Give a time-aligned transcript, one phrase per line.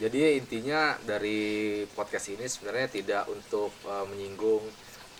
[0.00, 4.64] Jadi intinya dari podcast ini sebenarnya tidak untuk eh, menyinggung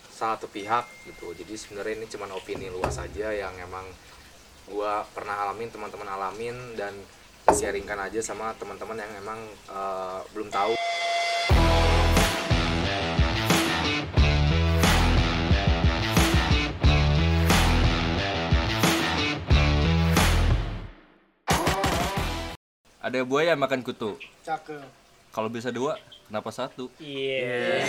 [0.09, 1.31] satu pihak gitu.
[1.37, 3.85] Jadi sebenarnya ini cuma opini luas saja yang emang
[4.67, 6.99] gua pernah alamin, teman-teman alamin dan
[7.53, 10.75] sharingkan aja sama teman-teman yang emang eh, belum tahu.
[23.03, 24.15] Ada buaya makan kutu.
[24.43, 24.79] Cakep.
[25.29, 26.87] Kalau bisa dua, kenapa satu?
[26.97, 27.83] Iya.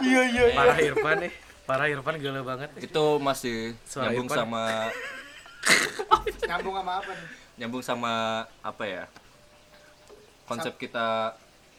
[0.00, 0.44] Iya iya.
[0.54, 1.32] Parah Irfan nih.
[1.62, 2.70] Parah Irfan gila banget.
[2.78, 4.38] Itu masih Suara nyambung Irfan.
[4.40, 4.62] sama
[6.46, 7.28] Nyambung sama apa nih?
[7.56, 8.12] nyambung sama
[8.60, 9.04] apa ya?
[10.46, 11.36] Konsep kita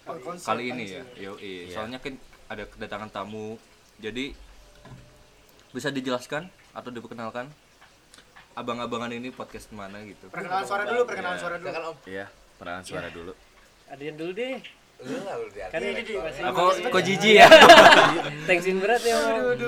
[0.08, 1.04] Oh, konsep kali ini konsep.
[1.16, 1.32] ya.
[1.32, 1.68] Yoi.
[1.68, 2.16] Soalnya kan
[2.48, 3.60] ada kedatangan tamu.
[3.98, 4.32] Jadi
[5.70, 7.52] bisa dijelaskan atau diperkenalkan
[8.58, 10.34] abang-abangan ini podcast mana gitu.
[10.34, 11.94] Perkenalan suara dulu, perkenalan suara dulu.
[12.10, 12.26] Iya,
[12.58, 13.32] peranan suara dulu.
[13.94, 14.58] Adian dulu deh.
[14.98, 16.42] Lu lah udah Kan ini di masih.
[16.42, 17.46] Aku kok jijik ya?
[18.50, 19.14] Thanksin berat ya.
[19.14, 19.62] Om.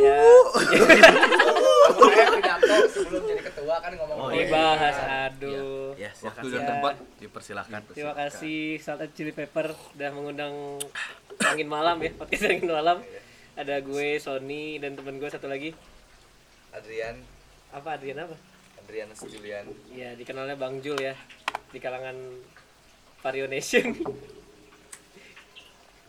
[0.00, 0.16] Ya.
[2.00, 4.48] Saya pidato sebelum jadi ketua kan ngomong Oh, Ini iya.
[4.48, 5.92] bahas aduh.
[6.00, 7.80] Ya, Waktu dan tempat Dipersilahkan.
[7.92, 10.80] Terima kasih Salt and Chili Pepper udah mengundang
[11.44, 13.04] Angin Malam ya, podcast Angin Malam.
[13.60, 15.76] Ada gue, Sony, dan temen gue satu lagi.
[16.72, 17.20] Adrian,
[17.70, 18.36] Apa Adrian apa?
[18.80, 19.66] Adrian Julian.
[19.88, 21.14] Ya, dikenalnya Bang Jul ya.
[21.70, 22.16] Di kalangan
[23.20, 23.94] Vario Nation.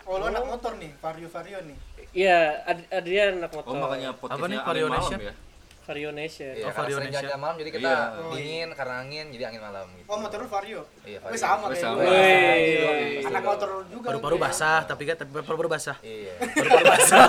[0.03, 1.77] Oh, lu anak motor nih, Vario Vario nih.
[2.11, 3.69] Iya, Ad- Adrian anak motor.
[3.69, 5.19] Oh makanya Apa nih, Vario Nation?
[5.21, 5.33] ya?
[5.81, 6.53] Vario Nation.
[6.53, 7.21] Iya, Oh, Vario Nation.
[7.21, 8.29] jalan malam jadi kita Iya.
[8.31, 10.07] dingin karena angin jadi angin malam gitu.
[10.07, 10.81] Oh, motor lu Vario.
[11.03, 11.37] Iya, Wih, Vario.
[11.37, 11.95] sama Wih, kayak sama.
[11.95, 12.09] gue.
[12.09, 13.27] Wih.
[13.27, 14.07] Anak motor juga.
[14.09, 14.43] Paru-paru gue.
[14.43, 15.97] basah, tapi kan tapi paru-paru basah.
[16.01, 16.33] Iya.
[16.41, 17.25] Paru-paru basah.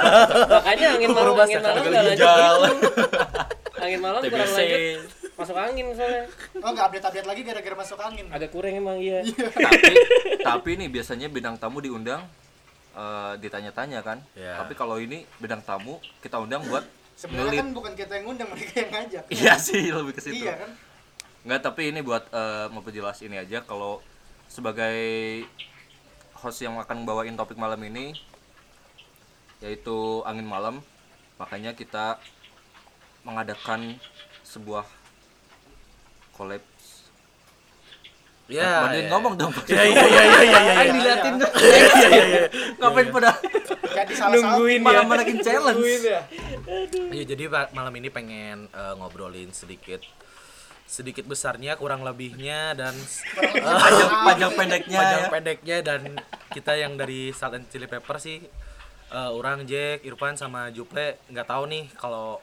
[0.48, 2.64] Makanya angin malam, angin malam udah lanjut gitu.
[3.83, 4.80] Angin malam kurang lanjut.
[5.33, 6.22] Masuk angin soalnya.
[6.56, 8.27] Oh, enggak update-update lagi gara-gara masuk angin.
[8.30, 9.27] Agak kurang emang iya.
[9.27, 9.94] tapi
[10.41, 12.22] tapi nih biasanya bidang tamu diundang
[12.92, 14.58] eh, ditanya-tanya kan Ya.
[14.58, 18.73] tapi kalau ini bidang tamu kita undang buat Sebenarnya kan bukan kita yang ngundang, mereka
[18.74, 19.24] yang ngajak.
[19.30, 20.70] iya sih lebih ke situ Iya kan?
[21.42, 23.98] nggak tapi ini buat eh, memperjelas ini aja kalau
[24.46, 24.98] sebagai
[26.34, 28.14] host yang akan bawain topik malam ini
[29.58, 30.83] yaitu angin malam
[31.36, 32.18] makanya kita
[33.22, 33.96] mengadakan
[34.42, 34.84] sebuah
[36.33, 36.62] collab
[38.50, 38.84] Ya.
[38.84, 39.10] Bantuin ya.
[39.16, 40.72] ngomong dong Ya iya iya iya iya iya.
[40.77, 41.50] Ayo diliatin tuh.
[41.56, 42.42] Iya iya iya.
[42.77, 43.30] Ngapain pada
[43.92, 44.84] Jadi salah Nungguin ya.
[44.84, 45.80] malah manakin challenge?
[47.12, 50.04] Iya, jadi malam ini pengen eh, ngobrolin sedikit
[50.84, 52.92] sedikit besarnya kurang lebihnya dan
[53.56, 55.30] Panjang panjang pendeknya panjang ya.
[55.33, 56.00] pendeknya dan
[56.52, 58.36] kita yang dari Salt and Chili Pepper sih
[59.08, 62.36] eh, orang Jack, Irfan sama Juple nggak tahu nih kalau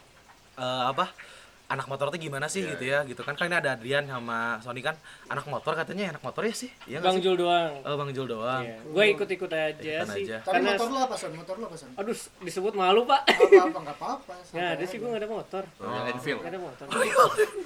[0.59, 1.07] eh, apa
[1.69, 4.81] anak motor tuh gimana sih gitu ya gitu kan kan ini ada Adrian sama Sony
[4.81, 4.97] kan
[5.29, 7.23] anak motor katanya anak motor ya sih iya nggak Bang sih?
[7.23, 7.71] Jul doang.
[7.79, 8.81] oh Bang Jul doang Iya.
[8.83, 10.25] Gue ikut-ikut aja Ikutan sih.
[10.25, 10.37] aja.
[10.41, 11.29] Tapi Karena motor lu apa, Son?
[11.31, 11.89] Motor lu apa, Son?
[11.93, 13.21] aduh disebut malu, Pak.
[13.21, 14.33] Apa-apa, enggak apa-apa.
[14.33, 15.63] Nggak santai ada sih gue nggak ada motor.
[15.77, 16.39] Yang Enfield.
[16.41, 16.85] Nggak ada motor.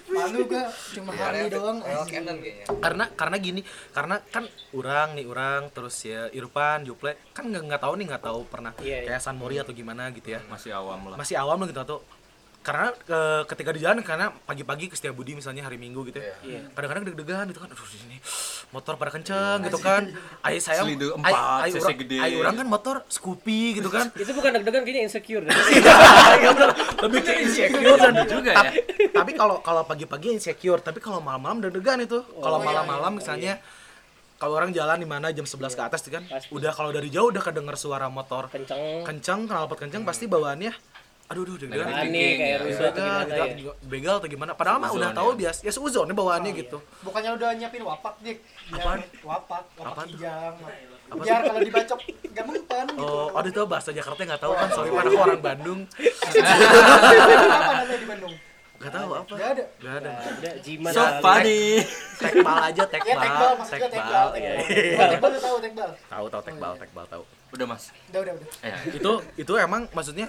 [0.10, 1.78] Malu gua, cuma Harley doang.
[1.80, 2.66] Oh, Canon kayaknya.
[2.76, 4.44] karena karena gini karena kan
[4.74, 8.76] orang nih orang terus ya Irfan Juple kan nggak nggak tahu nih nggak tahu pernah
[8.78, 9.08] Iya, iya.
[9.10, 11.16] kayak San Mori atau gimana gitu ya Masih awam lah.
[11.16, 11.98] masih awam lah gitu atau
[12.64, 16.72] karena ke- ketika di jalan karena pagi-pagi ke Setiabudi misalnya hari Minggu gitu ya Iya.
[16.72, 18.18] kadang-kadang deg-degan gitu kan aduh ini
[18.72, 20.08] motor pada kenceng gitu kan
[20.48, 22.18] ayah saya Selidu ay- empat, ay- cc orang- gede.
[22.18, 25.44] ay orang kan motor Scoopy gitu kan Itu bukan deg-degan kayaknya insecure.
[26.34, 26.70] Iya, bener.
[27.02, 28.72] lebih ke insecure dan juga Ta- ya.
[29.12, 33.60] tapi kalau kalau pagi-pagi insecure tapi kalau malam-malam deg-degan itu kalau malam-malam misalnya
[34.34, 36.48] kalau orang jalan di mana jam 11 ke atas tuh kan Pasti.
[36.50, 39.04] udah kalau dari jauh udah kedenger suara motor Kenceng.
[39.04, 40.72] kenceng knalpot kenceng pasti bawaannya
[41.26, 41.88] aduh aduh deg-degan.
[41.88, 43.56] Aneh kayak Iya, rusuh atau begal, gimana ya.
[43.56, 45.38] gitu, begal atau gimana padahal mah udah tahu ya.
[45.40, 48.38] bias ya seuzon nih bawaannya gitu Bukannya udah nyiapin wapak, Dik?
[48.70, 49.00] Apaan?
[49.22, 50.20] Wapak, wapak Apaan tuh?
[50.20, 50.56] kijang.
[51.14, 53.02] Biar kalau dibacok gak mempan gitu.
[53.02, 57.96] oh aduh tuh bahasa Jakarta nggak tahu kan soalnya mana aku orang Bandung Apa namanya
[57.96, 58.34] di Bandung?
[58.74, 59.64] nggak tahu apa Gak ada.
[59.80, 60.92] nggak ada Ada Jiman.
[60.92, 61.64] So funny.
[62.20, 64.28] tekbal aja Ya tekbal, tekbal maksudnya tekbal.
[64.34, 64.52] Iya.
[65.10, 65.90] Tekbal, lu tahu tekbal.
[66.04, 67.84] tahu tahu tekbal tekbal tahu Udah mas.
[68.10, 68.48] Udah, udah, udah.
[68.62, 70.28] Eh, itu itu emang maksudnya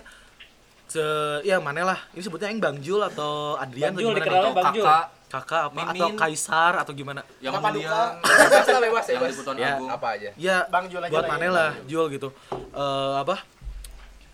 [0.87, 1.05] se
[1.43, 4.47] ya mana lah ini sebutnya yang Bang Jul atau Adrian Bang atau Jul gimana dikenalnya
[4.47, 4.55] nih?
[4.55, 4.85] Bang Jul.
[4.85, 5.97] kakak kakak apa Mimin.
[5.97, 8.03] atau kaisar atau gimana yang mulia, Duka.
[8.23, 9.37] Bebas lah, bebas, yang bebas.
[9.57, 9.71] Ya.
[9.75, 9.89] agung.
[9.91, 10.31] Apa aja?
[10.37, 11.51] ya Bang Jul aja buat lah mana ya.
[11.51, 12.29] lah Jul gitu
[12.71, 13.35] Eh apa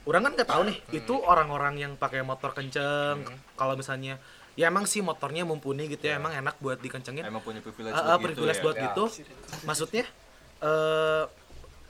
[0.03, 3.21] orang kan nggak tahu nih itu orang-orang yang pakai motor kenceng
[3.55, 4.19] kalau misalnya
[4.53, 8.05] ya emang sih motornya mumpuni gitu ya emang enak buat dikencengin Emang punya privilege Ah,
[8.05, 8.65] ah, begitu privilege ya.
[8.65, 8.83] buat Ya.
[8.87, 9.05] gitu
[9.63, 10.05] maksudnya
[10.61, 11.25] eh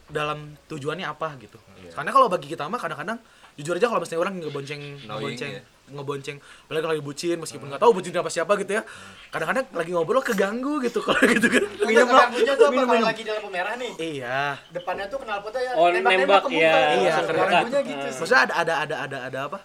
[0.07, 1.55] dalam tujuannya apa gitu.
[1.77, 1.95] Iya.
[1.95, 3.23] Karena kalau bagi kita mah kadang-kadang
[3.61, 5.63] jujur aja kalau misalnya orang ngebonceng ngebonceng ya.
[5.87, 8.83] ngebonceng apalagi lagi bucin meskipun nggak tahu bucin apa siapa gitu ya
[9.29, 13.43] kadang-kadang lagi ngobrol keganggu gitu kalau gitu kan Minum ganggunya tuh apa kalau lagi dalam
[13.45, 13.93] pemerah nih.
[13.99, 16.63] iya Depannya tuh kenal potnya ya Oh, nembak-nembak nembak, ke muka.
[16.63, 16.75] iya.
[16.95, 18.19] Iya, ganggunya gitu sih.
[18.19, 19.59] maksudnya ada ada ada ada ada apa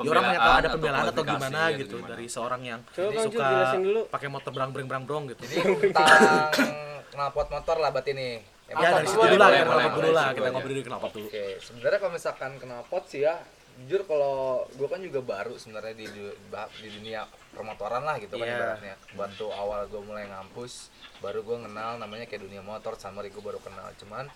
[0.00, 2.10] ya orang menyatakan ada pembelaan atau gimana atau gitu gimana.
[2.10, 3.48] dari seorang yang Coba suka
[4.08, 5.56] pakai motor berang berang berang brong gitu Ini
[5.92, 6.08] tentang
[7.12, 8.34] knalpot motor lah berarti nih.
[8.70, 11.44] Ya Emang dari situ dulu lah knalpot dulu lah kita ngobrol dulu knalpot dulu Oke,
[11.58, 13.34] sebenarnya kalau misalkan knalpot sih ya,
[13.80, 14.34] jujur kalau
[14.68, 18.54] gue kan juga baru sebenarnya di, du- ba- di dunia permotoran lah gitu kan Iya.
[18.54, 18.94] ibaratnya.
[19.12, 20.86] Bantu awal gue mulai ngampus,
[21.18, 23.90] baru gue kenal namanya kayak dunia motor sama gue baru kenal.
[23.96, 24.30] Cuman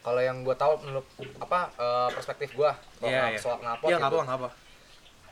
[0.00, 1.04] kalau yang gue tahu menurut
[1.38, 2.70] apa eh, perspektif gue
[3.02, 3.38] Iya, iya.
[3.38, 4.16] soal knalpot iya nggak gitu.
[4.16, 4.50] apa nggak apa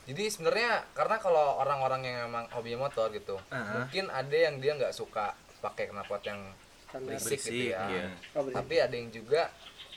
[0.02, 3.64] Jadi sebenarnya karena kalau orang-orang yang memang hobi motor gitu, Uh-huh.
[3.78, 6.42] mungkin ada yang dia nggak suka pakai knalpot yang
[6.92, 7.08] Standar.
[7.16, 7.80] berisik, gitu ya.
[7.88, 8.04] iya.
[8.32, 8.56] Oh, berisik.
[8.60, 9.42] Tapi ada yang juga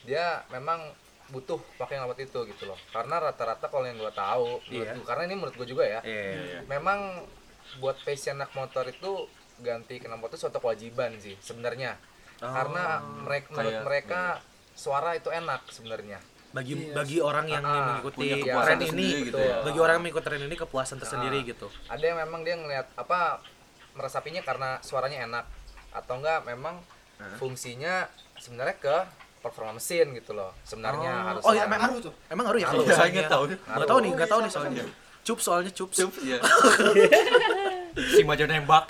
[0.01, 0.79] dia memang
[1.27, 2.79] butuh pakai knalpot itu gitu loh.
[2.87, 4.93] Karena rata-rata kalau yang gue tahu, menurut Iya.
[4.95, 7.25] gua- karena ini menurut gue juga ya, iya memang
[7.75, 9.11] buat passion anak motor itu
[9.57, 11.97] ganti knalpot itu suatu kewajiban sih sebenarnya.
[12.37, 12.47] Oh.
[12.47, 14.21] Karena mereka menurut Kayak- mereka
[14.71, 16.19] suara itu enak sebenarnya.
[16.51, 19.59] bagi bagi orang yang Ah, mengikuti kepuasan tren ini gitu ya.
[19.59, 21.43] bagi orang yang mengikuti tren ini kepuasan tersendiri Ah.
[21.45, 23.43] gitu ada yang memang dia ngelihat apa
[23.91, 25.43] meresapinya karena suaranya enak
[25.95, 26.75] atau enggak memang
[27.35, 28.05] fungsinya
[28.35, 28.95] sebenarnya ke
[29.39, 31.27] performa mesin gitu loh sebenarnya Oh.
[31.29, 32.13] harus Oh, iya, memang- Ngaruh tuh.
[32.27, 33.43] emang ngaruh ya kalau Saya nggak tahu.
[33.47, 34.83] nggak tahu nih nggak tahu nih soalnya
[35.21, 36.37] cup soalnya cup Cup, iya.
[38.11, 38.85] si maju nembak.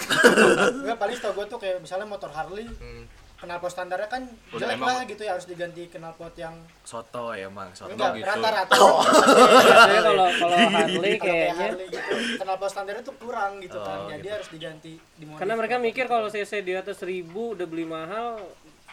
[0.82, 3.06] Gue paling tau gue tuh kayak misalnya motor Harley Hmm.
[3.46, 7.70] Knalpot standarnya kan Udah jelek lah gitu ya harus diganti knalpot yang soto ya emang
[7.72, 8.28] soto enggak gitu.
[8.28, 14.08] rata-rata Biasanya kalau kalau Harley kayaknya Harley gitu knalpot standarnya tuh kurang gitu kan Oh,
[14.08, 14.36] jadi gitu.
[14.36, 15.40] harus diganti dimodif.
[15.40, 18.42] karena mereka mikir kalau CC di atas 1000 udah beli mahal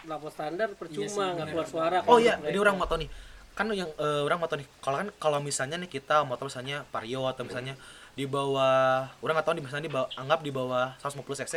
[0.03, 1.47] lapor standar Iya percuma nggak bener.
[1.49, 3.09] keluar suara oh kan iya ini orang mau tahu nih
[3.53, 6.83] kan yang eh, orang mau tahu nih kalau kan kalau misalnya nih kita motor misalnya
[6.89, 7.73] Vario atau misalnya
[8.13, 11.53] di bawah orang nggak tahu di misalnya di bawah anggap di bawah 150 cc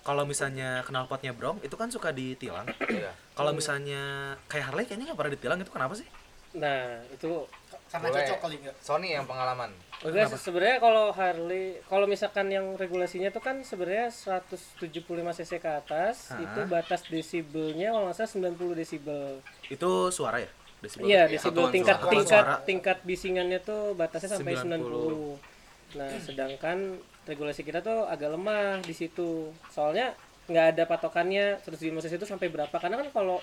[0.00, 3.10] kalau misalnya knalpotnya brong itu kan suka ditilang Iya.
[3.32, 4.00] kalau misalnya
[4.46, 6.06] kayak Harley kayaknya nggak pernah ditilang itu kenapa sih
[6.50, 7.44] nah itu
[7.88, 8.20] karena Boleh.
[8.22, 13.42] cocok kali enggak Sony yang pengalaman Enggak, sebenarnya kalau Harley, kalau misalkan yang regulasinya tuh
[13.42, 14.94] kan sebenarnya 175
[15.34, 16.38] cc ke atas, Hah?
[16.38, 19.42] itu batas desibelnya kalau nggak salah 90 desibel.
[19.66, 20.46] itu suara ya
[20.78, 22.12] desibel Iya, Iya, desibel tingkat suara.
[22.14, 22.62] tingkat Suara.
[22.62, 24.86] tingkat bisingannya tuh batasnya sampai 90.
[24.86, 25.47] 90.
[25.90, 29.48] Nah, sedangkan regulasi kita tuh agak lemah di situ.
[29.68, 30.12] Soalnya
[30.44, 32.72] nggak ada patokannya 175 cc itu sampai berapa?
[32.72, 33.38] Karena kan kalau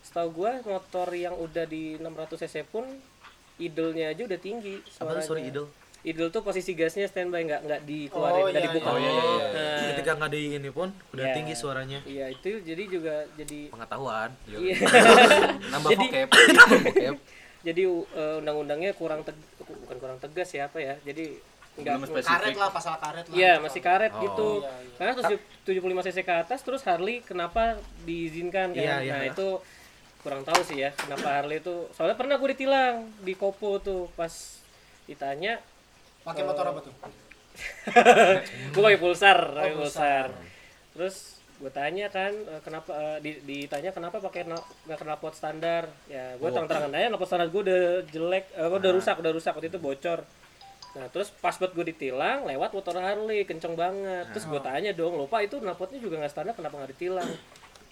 [0.00, 2.06] setahu gua motor yang udah di 600
[2.38, 2.86] cc pun
[3.56, 5.14] idle-nya aja udah tinggi apa suaranya.
[5.14, 5.66] tuh sorry idol
[6.00, 8.88] Idle tuh posisi gasnya standby nggak nggak dikeluarin Oh, nggak iya, dibuka.
[8.88, 8.90] iya.
[8.90, 9.46] Oh, iya, iya, iya.
[9.52, 11.34] Nah, ketika nggak di ini pun udah Iya.
[11.36, 14.74] tinggi suaranya Iya itu jadi juga jadi pengetahuan iya
[15.76, 16.28] Nambah Jadi- vocab.
[16.32, 17.16] Nambah vocab.
[17.60, 21.36] jadi uh, undang-undangnya kurang teg- bukan kurang tegas ya apa ya jadi
[21.80, 22.32] nggak Belum spesifik.
[22.36, 23.62] karet lah pasal karet lah Iya gitu.
[23.62, 24.20] masih karet Oh.
[24.20, 24.94] gitu Iya, iya.
[24.96, 25.12] karena
[25.62, 27.62] 75 cc ke atas terus Harley kenapa
[28.02, 29.14] diizinkan kan Iya, iya.
[29.14, 29.48] nah itu
[30.20, 34.30] kurang tahu sih ya kenapa Harley itu soalnya pernah gue ditilang di Kopo tuh pas
[35.04, 35.56] ditanya
[36.20, 36.94] pakai motor apa tuh
[38.72, 40.26] gue pakai pulsar pakai Oh, pulsar
[40.92, 41.16] terus
[41.56, 46.48] gue tanya kan eh, kenapa di- ditanya kenapa pakai nggak kena pot standar ya gue
[46.48, 50.24] terang-terangan aja knalpot standar gue udah jelek eh, udah rusak udah rusak waktu itu bocor
[50.90, 55.14] nah terus pas buat gue ditilang lewat motor Harley kenceng banget terus gue tanya dong
[55.14, 57.30] lupa itu knalpotnya juga nggak standar kenapa nggak ditilang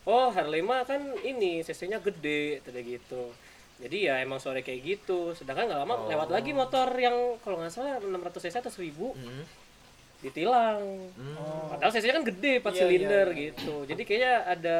[0.05, 3.31] oh Harley mah kan ini cc-nya gede tadi gitu
[3.79, 7.71] jadi ya emang sore kayak gitu sedangkan nggak lama lewat lagi motor yang kalau nggak
[7.71, 9.45] salah 600 cc atau 1000 Hmm.
[10.19, 10.83] ditilang.
[11.71, 13.43] Padahal cc kan gede 4 Iya, silinder iya, iya.
[13.55, 13.75] gitu.
[13.87, 14.79] Jadi kayaknya ada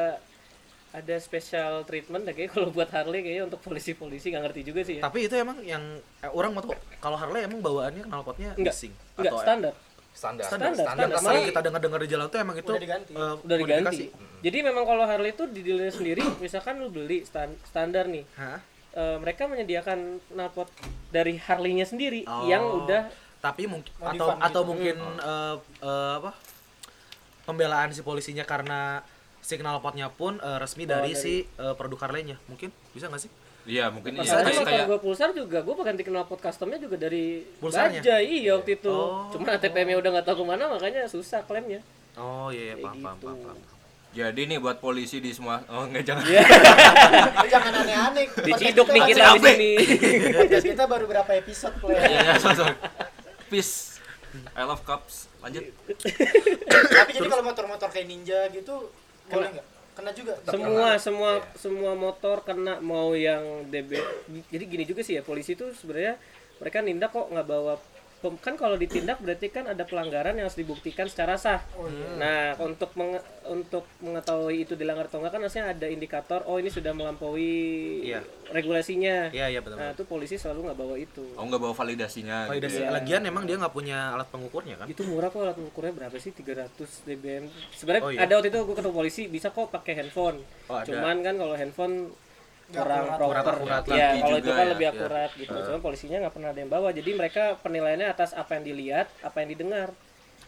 [0.91, 4.95] ada special treatment deh kayak kalau buat Harley kayaknya untuk polisi-polisi nggak ngerti juga sih
[4.97, 5.01] ya.
[5.01, 5.83] tapi itu emang yang
[6.19, 8.73] eh, orang mau tahu kalau Harley emang bawaannya knalpotnya Enggak.
[9.15, 9.73] Enggak Atau- standar.
[10.09, 11.21] standar standar Standar, standar, standar.
[11.21, 13.11] Malah- kita dengar-dengar di jalan tuh emang itu Udah diganti.
[13.11, 13.83] eh, Udah diganti.
[13.85, 14.05] modifikasi.
[14.39, 18.25] Jadi memang kalau Harley itu di dealer sendiri misalkan lu beli stan- standar nih.
[18.35, 18.59] Hah?
[18.89, 20.65] eh, mereka menyediakan knalpot
[21.07, 22.43] dari Harley-nya sendiri Oh.
[22.43, 23.05] yang udah
[23.39, 24.41] tapi mungkin atau gitu.
[24.41, 26.33] atau mungkin eh, eh, apa
[27.45, 28.99] pembelaan si polisinya karena
[29.39, 33.31] si knalpotnya pun eh, resmi dari, dari- si eh, produk Harley-nya mungkin bisa nggak sih
[33.69, 34.23] Iya, mungkin iya.
[34.25, 38.01] Masalahnya Kayak kayak gue pulsar juga gue ganti knalpot customnya juga dari Pulsarnya?
[38.01, 38.89] Bajaj iya waktu itu.
[38.89, 39.29] Oh.
[39.29, 41.83] Cuma ATPM-nya udah nggak tahu ke mana makanya susah klaimnya.
[42.17, 43.27] oh iya, iya paham, paham, gitu.
[43.29, 43.57] paham, paham.
[44.09, 46.23] Jadi nih buat polisi di semua oh enggak jangan.
[46.25, 46.41] Iya.
[47.35, 49.71] Lu jangan aneh-aneh Diciduk nih kita di sini.
[50.33, 52.75] podcast kita baru berapa episode play Iya, sorry, sorry.
[53.47, 54.01] Peace.
[54.55, 55.29] I love cups.
[55.39, 55.61] Lanjut.
[56.89, 58.89] tapi jadi kalau motor-motor kayak ninja gitu
[59.29, 60.31] boleh nggak Kena juga.
[60.47, 61.59] semua semua Iya.
[61.59, 63.99] semua motor kena mau yang DB
[64.47, 66.15] jadi gini juga sih ya polisi itu sebenarnya
[66.55, 67.75] mereka nindak kok nggak bawa
[68.19, 72.07] kan kalau ditindak berarti kan ada pelanggaran yang harus dibuktikan secara sah Oh, iya.
[72.15, 76.67] nah untuk menge- untuk mengetahui itu dilanggar atau enggak kan harusnya ada indikator oh ini
[76.67, 77.47] sudah melampaui
[78.03, 78.19] Iya.
[78.49, 79.77] regulasinya Iya iya betul.
[79.77, 82.37] nah itu polisi selalu nggak bawa itu Oh nggak bawa validasinya.
[82.45, 82.91] Validasi gitu ya.
[82.91, 84.85] lagian emang dia nggak punya alat pengukurnya kan?
[84.85, 88.19] itu murah kok alat ukurnya berapa sih 300 dbm sebenarnya Oh, iya.
[88.21, 90.85] ada waktu itu gue ketemu polisi bisa kok pakai handphone Oh, ada.
[90.85, 92.11] cuman kan kalau handphone
[92.71, 93.43] kurang akurat.
[93.43, 94.91] proper akurat ya lagi kalau itu kan ya, lebih ya.
[94.91, 98.63] akurat gitu cuman polisinya nggak pernah ada yang bawa jadi mereka penilaiannya atas apa yang
[98.65, 99.89] dilihat apa yang didengar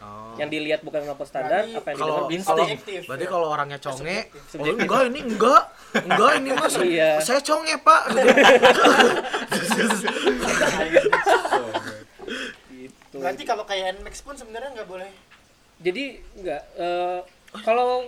[0.00, 0.34] Oh.
[0.34, 2.66] yang dilihat bukan nomor standar apa yang Kalau didengar kalau
[3.06, 3.30] berarti ya.
[3.30, 4.18] kalau orangnya conge,
[4.58, 5.62] oh, enggak ini enggak,
[5.94, 7.10] enggak ini mas, Iya.
[7.22, 8.02] saya conge pak.
[12.72, 15.10] gitu Berarti kalau kayak NMAX pun sebenarnya nggak boleh.
[15.78, 16.04] jadi
[16.36, 17.18] nggak eh,
[17.62, 18.06] kalau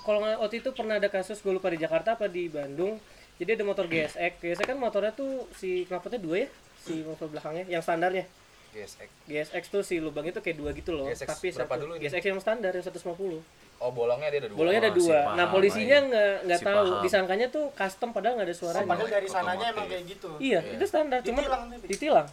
[0.00, 3.02] kalau nggak waktu itu pernah ada kasus gue lupa di Jakarta apa di Bandung
[3.40, 6.48] jadi ada motor GSX GSX kan motornya tuh si knalpotnya dua ya?
[6.78, 8.28] Si motor belakangnya yang standarnya.
[8.70, 11.08] GSX GSX tuh si lubang itu kayak dua gitu loh.
[11.08, 12.02] GSX tapi berapa satu dulu ini?
[12.04, 13.40] GSX yang standar yang 150
[13.80, 14.58] oh bolongnya dia ada dua.
[14.60, 15.18] Bolongnya ada Oh, si dua.
[15.18, 16.84] Paham, nah polisinya nggak nggak Si tahu.
[16.84, 17.00] paham.
[17.00, 18.86] disangkanya tuh custom padahal nggak ada Oh, suaranya.
[18.86, 19.72] Padahal dari sananya Otomatis.
[19.72, 20.28] emang kayak gitu.
[20.38, 22.28] iya itu standar cuma Ditilang ditilang.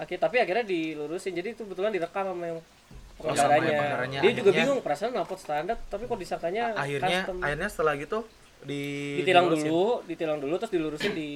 [0.00, 1.36] Oke, tapi akhirnya dilurusin.
[1.36, 2.64] Jadi itu kebetulan direkam sama yang yang
[3.20, 3.68] pengendaranya.
[3.70, 4.18] pengendaranya.
[4.18, 7.36] Dia juga Akhirnya- bingung perasaan knalpot standar tapi kok disangkanya akhirnya custom.
[7.38, 8.18] akhirnya setelah gitu
[8.64, 8.82] di
[9.22, 9.68] ditilang dilurusin.
[9.68, 11.28] dulu, ditilang dulu terus dilurusin di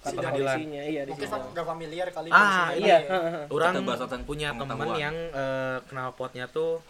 [0.00, 0.56] kantor Pengadilan.
[0.56, 0.82] polisinya.
[0.84, 1.46] Iya, di Mungkin situ.
[1.54, 2.28] nggak familiar kali.
[2.28, 2.68] Ah.
[2.76, 3.16] Iya, ya.
[3.48, 6.84] Orang Kita bahas tentang punya teman yang eh, knalpotnya tuh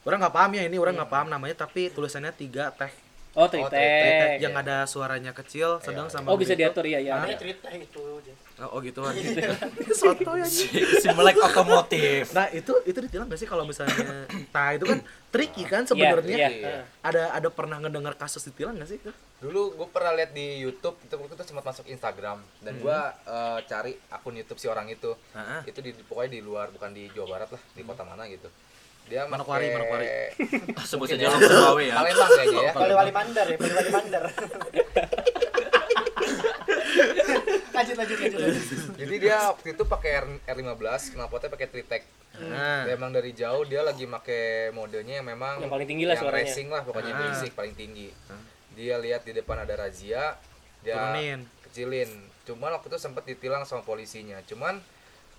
[0.00, 2.88] orang nggak paham ya ini orang nggak paham namanya tapi tulisannya tiga teh
[3.32, 3.70] Oh, tritek.
[3.70, 7.14] teh yang ada suaranya kecil sedang sama Oh, bisa diatur ya, ya.
[7.16, 8.02] Namanya cerita itu.
[8.18, 8.34] aja.
[8.66, 9.16] oh gitu kan
[9.90, 10.68] soto ya Si,
[11.00, 12.28] si melek otomotif.
[12.30, 16.36] nah itu itu ditilang gak sih kalau misalnya nah itu kan tricky kan Iya, sebenarnya
[16.36, 16.48] iya.
[16.50, 16.68] Iya.
[16.68, 16.82] heeh.
[17.00, 19.00] ada ada pernah ngedengar kasus ditilang gak sih
[19.40, 23.58] dulu gue pernah lihat di YouTube itu gue tuh sempat masuk Instagram dan gue eh,
[23.64, 25.60] cari akun YouTube si orang itu Heeh.
[25.64, 28.50] itu di pokoknya di luar bukan di Jawa Barat lah di kota mana gitu
[29.10, 30.06] dia Manokwari, make- Manokwari.
[30.88, 31.28] Sebut saja ya.
[31.28, 31.94] langsung Bawe ya.
[31.96, 34.22] Palembang kayaknya ya Wali wali mandar ya, wali wali mandar.
[37.72, 38.38] lanjut lanjut lanjut.
[38.38, 38.64] lanjut.
[38.94, 42.02] jadi dia waktu itu pakai R, R15 knalpotnya pakai Tritec
[42.42, 44.40] nah Dia emang dari jauh dia lagi make
[44.70, 46.44] modenya yang memang Yang paling tinggi lah yang suaranya.
[46.46, 47.20] racing lah pokoknya Ah.
[47.26, 48.08] basic paling tinggi
[48.70, 50.36] dia lihat di depan ada razia
[50.80, 51.40] dia Turunin.
[51.64, 52.10] kecilin
[52.42, 54.80] cuman waktu itu sempat ditilang sama polisinya cuman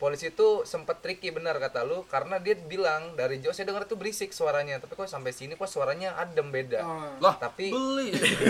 [0.01, 3.93] polisi itu sempat tricky benar kata lu karena dia bilang dari jauh saya dengar itu
[3.93, 7.13] berisik suaranya tapi kok sampai sini kok suaranya adem beda Oh.
[7.21, 8.09] Lah, tapi beli.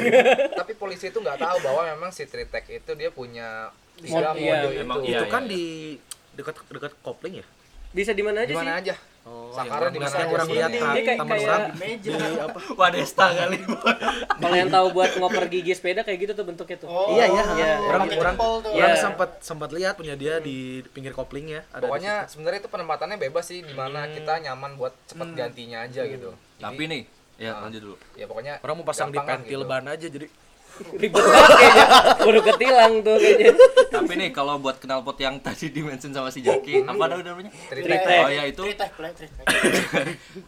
[0.60, 3.68] tapi polisi itu nggak tahu bahwa memang si Tritec itu dia punya
[4.00, 5.52] Mod- tiga iya, mode emang itu iya, itu kan iya.
[5.52, 5.64] di
[6.32, 7.46] dekat dekat kopling ya
[7.92, 8.80] Bisa di mana aja di mana sih?
[8.88, 10.70] aja oh Sakaran di mana yang orang lihat
[11.14, 12.10] taman orang Meja.
[12.10, 13.58] di apa Wadesta kali.
[14.34, 16.88] Kalau yang tahu buat ngoper gigi sepeda kayak gitu tuh bentuknya tuh.
[16.88, 17.68] Oh, iya iya iya.
[17.80, 18.98] orang Pakai orang orang Iya.
[18.98, 20.58] sempat sempat lihat punya dia di
[20.90, 24.14] pinggir kopling ya ada pokoknya sebenarnya itu penempatannya bebas sih di mana Hmm.
[24.14, 27.02] kita nyaman buat cepet gantinya aja gitu Jadi, Tapi nih,
[27.38, 27.62] ya Ah.
[27.64, 27.96] lanjut dulu.
[28.14, 29.68] ya pokoknya orang mau pasang di pentil gitu.
[29.68, 30.28] ban aja jadi
[30.92, 31.86] Ribet banget kayaknya.
[32.20, 33.52] Baru ketilang tuh kayaknya.
[33.88, 37.52] Tapi nih kalau buat knalpot yang tadi dimention sama si Jaki, apa ada namanya?
[37.68, 38.20] Tritec.
[38.20, 38.64] Oh ya itu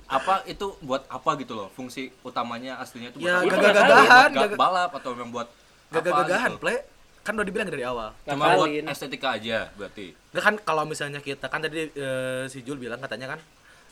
[0.10, 1.68] apa itu buat apa gitu loh?
[1.70, 3.50] Fungsi utamanya aslinya itu buat Ya, apa?
[3.50, 6.62] gagah-gagahan, Buat gagah- balap atau memang buat apa gagah-gagahan gitu?
[6.62, 6.78] play
[7.24, 10.12] kan udah dibilang dari awal Cuma buat estetika aja berarti.
[10.30, 13.40] Nggak kan kalau misalnya kita kan tadi eh, si Jul bilang katanya kan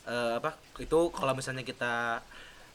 [0.04, 2.20] eh, apa itu kalau misalnya kita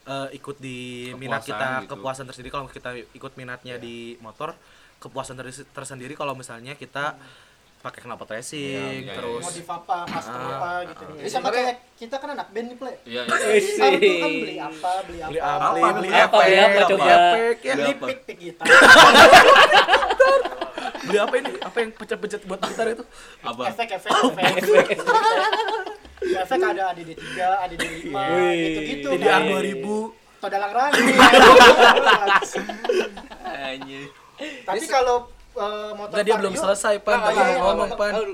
[0.07, 0.77] eh, ikut di
[1.13, 1.89] minat Kepuasan kita gitu.
[1.91, 4.55] kepuasan tersendiri kalau kita ikut minatnya di motor
[4.97, 7.19] kepuasan terse- tersendiri kalau misalnya kita
[7.77, 11.03] pakai knalpot racing Iya, iya, terus Modif apa, custom Ah, apa gitu.
[11.13, 12.95] Jadi sama kayak kita kan anak band nih, play.
[13.05, 13.29] Iya, iya.
[13.29, 13.37] Kan
[14.33, 15.29] beli apa, beli apa.
[15.29, 17.05] beli Apa, beli beli apa, beli apa, coba?
[17.05, 17.17] ya.
[17.21, 18.05] Beli Beli apa?
[18.07, 18.65] pick pick gitar.
[20.99, 23.03] beli apa ini apa yang pecah-pecah buat gitar itu
[23.39, 23.63] Apa?
[23.69, 24.97] efek efek efek.
[26.29, 28.11] efek ada ADD 3, ADD 5
[28.57, 29.09] gitu-gitu.
[29.13, 29.41] jadi kan.
[29.43, 29.85] R2000
[30.37, 31.01] Atau dalang rangi.
[34.37, 35.17] Tapi kalau
[35.55, 37.97] eh, motor Enggak dia belum selesai pan Nggak, tadi iya, iya, ngomong iya.
[37.97, 38.25] pan Oh,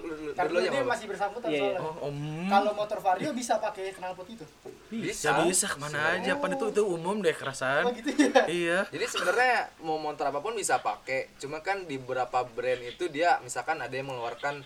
[0.44, 1.64] dulu dia masih bersangkutan Iya, iya.
[1.72, 1.80] soalnya.
[1.80, 2.18] oh om
[2.50, 4.46] Kalau motor Vario bisa pakai knalpot itu.
[4.92, 8.44] bisa bisa ke mana aja pan itu itu umum deh kerasan Oh gitu ya.
[8.46, 11.32] iya Jadi sebenarnya mau motor apa pun bisa pakai.
[11.38, 14.60] Cuma kan di beberapa brand itu dia misalkan ada yang mengeluarkan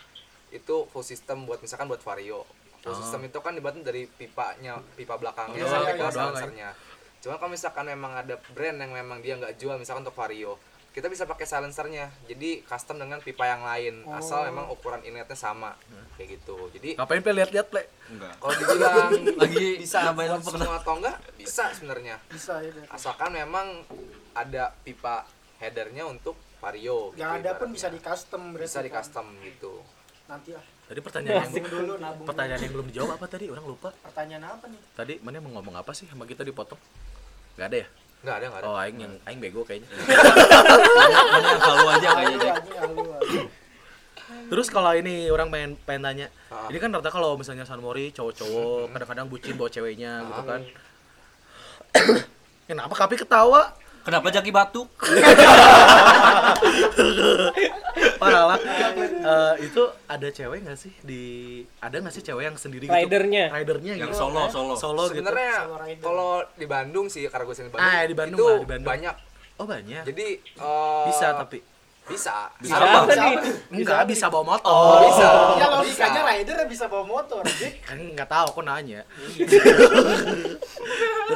[0.50, 2.41] itu full system buat misalkan buat Vario.
[2.88, 6.12] Full system itu kan dibantu dari pipanya, pipa belakangnya Oh, sampai iya, ke iya.
[6.13, 6.70] silencernya.
[7.17, 10.56] Cuma kalau misalkan memang ada brand yang memang dia nggak jual misalkan untuk Vario,
[10.89, 12.08] kita bisa pakai silencernya.
[12.25, 15.75] Jadi custom dengan pipa yang lain, asal memang ukuran inletnya sama.
[16.15, 16.58] Kayak gitu.
[16.72, 18.34] Jadi ngapain play lihat-lihat play Enggak.
[18.36, 19.12] kalau dibilang
[19.44, 22.74] Lagi bisa buat apa kena- semua atau enggak, bisa sebenarnya Bisa ya.
[22.89, 23.86] asalkan memang
[24.34, 29.01] ada pipa headernya untuk vario gitu yang ada pun bisa di custom bisa di kan.
[29.01, 29.82] custom gitu
[30.25, 32.65] nanti lah Tadi pertanyaan yang nabung dulu nabung pertanyaan dulu.
[32.65, 33.46] yang belum dijawab apa tadi?
[33.51, 33.89] Orang lupa.
[34.08, 36.79] pertanyaan apa nih Tadi mana mau ngomong apa sih sama kita dipotong?
[37.60, 37.88] Gak ada ya?
[38.17, 39.86] nggak ada nggak ada Oh, aing yang aing bego kayaknya.
[41.38, 43.41] Mana yang kalau aja kayaknya Halu, halu, halu.
[44.50, 46.27] Terus kalau ini orang pengen pengen tanya.
[46.50, 46.65] Ah.
[46.67, 50.62] Ini kan rata kalau misalnya San Mori cowok-cowok kadang-kadang bucin bawa ceweknya gitu kan.
[52.67, 53.72] Kenapa Kapi ketawa?
[54.08, 54.88] Kenapa Jaki batuk?
[58.18, 58.60] Parah lah.
[59.04, 61.24] Eh, itu ada cewek nggak sih di
[61.78, 62.96] ada nggak sih cewek yang sendiri gitu?
[62.96, 63.52] Ridernya.
[63.52, 64.24] Ridernya Yang gitu.
[64.24, 64.74] solo, solo.
[64.76, 65.20] Solo gitu.
[65.20, 66.00] sebenarnya rider.
[66.02, 68.68] kalau di Bandung sih karena gue sering di Ah, Bandung, di Bandung itu lah, di
[68.70, 68.88] Bandung.
[68.88, 69.16] banyak
[69.58, 70.04] Oh banyak.
[70.06, 71.58] jadi eh, Bisa tapi
[72.08, 73.14] bisa Bisa Apa apa?
[73.14, 73.36] nih?
[73.78, 74.72] enggak bisa bawa motor.
[74.72, 75.28] Oh, bisa.
[75.28, 75.76] ya bisa.
[75.76, 77.84] logikanya rider bisa bawa motor Dik.
[77.84, 79.04] Kan nggak tahu aku nanya.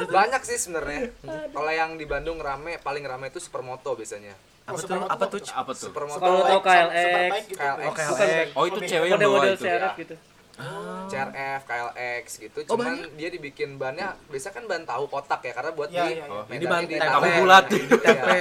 [0.08, 1.12] banyak sih sebenarnya
[1.48, 4.82] kalau yang di Bandung rame paling rame itu supermoto biasanya Apa Oh, tuh?
[4.86, 5.40] supermoto Apa tuh?
[5.52, 5.84] Apa tuh?
[5.90, 7.58] supermoto Superbike, KLX, superbike gitu.
[7.58, 7.82] KLX.
[7.82, 7.94] Oh.
[8.14, 8.46] KLX.
[8.54, 9.58] Oh itu cewek yang bawa itu.
[9.60, 10.16] CRF ya.
[10.62, 11.10] Gitu.
[11.10, 12.58] CRF, KLX gitu.
[12.64, 13.10] Oh, Cuman banyak.
[13.18, 16.32] dia dibikin bannya biasa kan ban tahu kotak ya karena buat Iya, di iya, iya.
[16.32, 16.94] oh, Ini ban di
[17.42, 17.64] bulat.
[17.68, 17.96] Iya.
[18.06, 18.38] Tempe.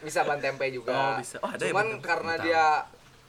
[0.00, 0.92] Bisa ban tempe juga.
[0.92, 1.36] Oh, bisa.
[1.40, 2.64] Oh, ada ya Cuman karena dia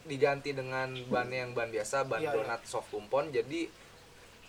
[0.02, 2.36] diganti dengan ban yang ban biasa, ban Iya, iya.
[2.36, 3.70] donat soft kumpon jadi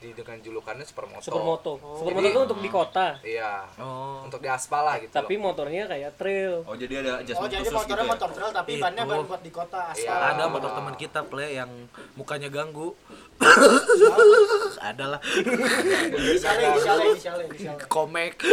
[0.02, 1.22] di dengan julukannya supermoto.
[1.22, 1.72] Supermoto.
[1.94, 3.06] Supermoto Jadi- itu untuk di kota.
[3.22, 3.70] Iya.
[3.78, 4.26] Oh.
[4.26, 5.14] Untuk di aspal lah gitu.
[5.14, 5.46] Tapi loh.
[5.46, 6.66] motornya kayak trail.
[6.66, 8.10] Oh jadi ada Oh adjustment jadi khusus gitu motornya ya?
[8.10, 8.82] motor trail tapi Itu.
[8.82, 9.94] bannya ban buat di kota Iya.
[9.94, 10.18] aspal.
[10.28, 11.70] Ada motor teman kita play yang
[12.12, 12.90] mukanya ganggu.
[14.82, 15.20] ada lah
[17.88, 18.38] komek.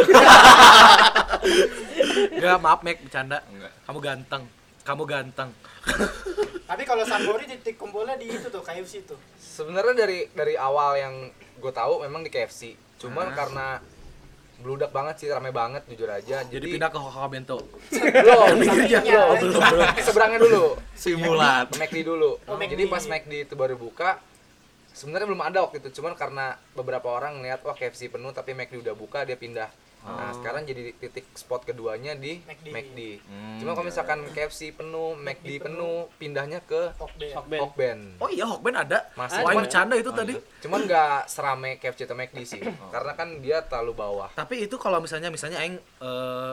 [2.30, 3.38] Enggak, maaf Mek, bercanda.
[3.46, 3.72] Enggak.
[3.86, 4.42] Kamu ganteng.
[4.82, 5.50] Kamu ganteng.
[6.70, 9.18] Tapi kalau Sanbori titik kumpulnya di itu tuh KFC tuh.
[9.34, 11.14] Sebenarnya dari dari awal yang
[11.58, 12.78] gue tahu memang di KFC.
[13.02, 13.34] Cuman Ah.
[13.34, 13.66] karena
[14.62, 16.46] beludak banget sih, rame banget jujur aja.
[16.46, 17.58] Jadi pindah ke Hoka Bento.
[17.90, 19.88] belum, belum, belum.
[19.98, 20.64] Seberangnya dulu.
[20.94, 21.66] Simulat.
[21.74, 22.38] McD dulu.
[22.46, 22.54] Oh.
[22.54, 24.22] Jadi pas McD itu baru buka,
[24.94, 25.98] sebenarnya belum ada waktu itu.
[25.98, 29.72] Cuman karena beberapa orang ngeliat wah KFC penuh tapi McD udah buka dia pindah.
[30.00, 32.66] Nah sekarang jadi titik spot keduanya di McD.
[32.72, 33.00] McD.
[33.28, 36.96] Hmm, Cuma kalau misalkan KFC penuh, McD penuh, pindahnya ke.
[37.60, 38.16] Hokben.
[38.16, 39.12] Oh iya, Hokben ada.
[39.12, 39.44] Masih.
[39.44, 40.32] Wah, bercanda itu tadi.
[40.64, 44.28] Cuman nggak serame KFC atau McD sih, karena kan dia terlalu bawah.
[44.32, 46.52] Tapi itu kalau misalnya misalnya aing eh,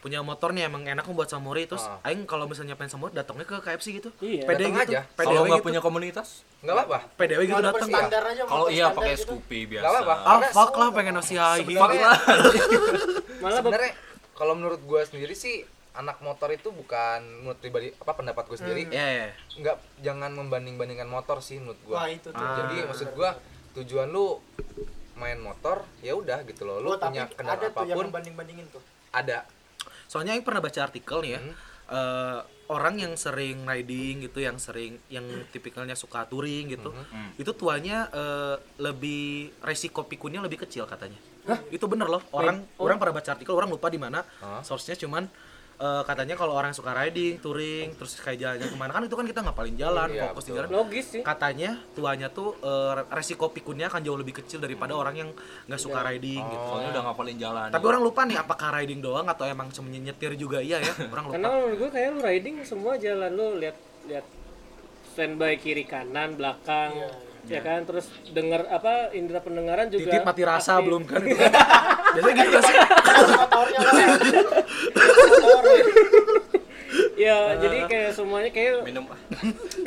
[0.00, 2.00] punya motor nih emang enak buat Samuri terus Ah.
[2.02, 4.08] aing kalau misalnya pengen Samuri datangnya ke KFC gitu.
[4.18, 4.42] Iya.
[4.42, 4.90] Pede Datang gitu.
[4.90, 5.00] aja.
[5.14, 5.66] Kalau nggak gitu.
[5.66, 6.28] punya komunitas?
[6.60, 6.98] Nggak apa-apa.
[7.14, 7.88] PDW gitu Kalau datang.
[7.90, 9.22] aja, Kalau iya pakai gitu.
[9.28, 9.82] Scoopy biasa.
[9.82, 10.14] Nggak apa-apa.
[10.26, 11.76] Ah, fuck lah pengen nasi high heel.
[11.76, 12.10] Sebenarnya,
[13.38, 13.92] Malah sebenarnya
[14.32, 18.80] kalau menurut gue sendiri sih anak motor itu bukan menurut pribadi apa pendapat gue sendiri
[18.86, 19.28] Iya, iya.
[19.54, 22.38] nggak jangan membanding bandingkan motor sih menurut gue Wah itu tuh.
[22.38, 22.56] Ah.
[22.62, 23.30] jadi maksud gue
[23.76, 24.38] tujuan lu
[25.14, 28.06] main motor ya udah gitu loh lu Oh, punya ada kendaraan tuh yang apa pun
[28.08, 28.80] banding-bandingin tuh.
[29.12, 29.44] ada
[30.10, 31.40] Soalnya aing pernah baca artikel nih ya.
[31.40, 31.54] Hmm.
[31.90, 36.90] eh, orang yang sering riding gitu, yang sering yang tipikalnya suka touring gitu.
[36.90, 37.30] Hmm.
[37.34, 41.18] Itu tuanya eh, lebih resiko pikunnya lebih kecil katanya.
[41.70, 42.22] Itu bener loh.
[42.30, 42.86] Orang Oh.
[42.86, 44.22] orang pernah baca artikel, orang lupa di mana.
[44.42, 44.62] Hah?
[44.62, 45.26] Source-nya cuman
[45.80, 49.24] eh, katanya kalau orang suka riding, touring, terus kayak jalannya ke mana kan itu kan
[49.24, 50.58] kita ngapalin jalan, Iya, fokus di betul.
[50.60, 50.70] jalan.
[50.70, 51.22] logis sih.
[51.24, 55.30] Katanya tuanya tuh eh, resiko pikunnya akan jauh lebih kecil daripada orang yang
[55.66, 56.64] nggak suka riding gitu.
[56.68, 57.68] Soalnya udah ngapalin jalan.
[57.72, 60.92] Tapi orang lupa nih apakah riding doang atau emang cuma nyetir juga iya ya?
[61.12, 61.34] Orang lupa.
[61.34, 64.26] Karena menurut gue kayak lu riding semua jalan lu lihat lihat
[65.10, 66.92] standby kiri kanan belakang
[67.48, 70.86] ya kan terus dengar apa indera pendengaran juga titit mati rasa aktif.
[70.86, 71.22] belum kan
[72.14, 72.74] biasanya gitu gak sih
[73.30, 73.94] Motornya kan.
[75.40, 75.64] Motor,
[77.20, 77.38] ya.
[77.62, 79.20] jadi kayak semuanya kayak minum ah.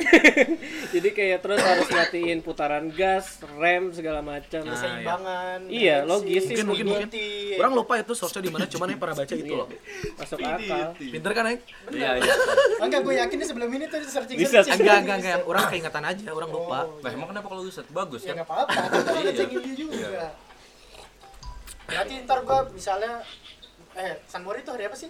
[0.94, 5.58] jadi kayak terus harus ngatiin putaran gas rem segala macam Nah, Keseimbangan.
[5.66, 9.00] Iya, dimensi, logis sih, mungkin mungkin mungkin orang lupa itu source di mana cuman yang
[9.00, 9.68] pernah baca itu loh
[10.14, 11.60] masuk akal pinter kan Aing?
[11.90, 12.34] Iya, iya.
[12.78, 14.80] Enggak, gue yakin nih sebelum ini tuh searching Bisa, searching.
[14.80, 18.32] enggak enggak enggak orang keingatan aja orang lupa Lah emang kenapa kalau riset bagus Ya
[18.32, 18.34] kan?
[18.36, 19.72] nggak apa-apa, kan Iya.
[19.74, 20.26] juga.
[21.84, 23.20] Berarti ntar gua misalnya
[23.94, 25.06] eh Sanmori itu hari apa sih?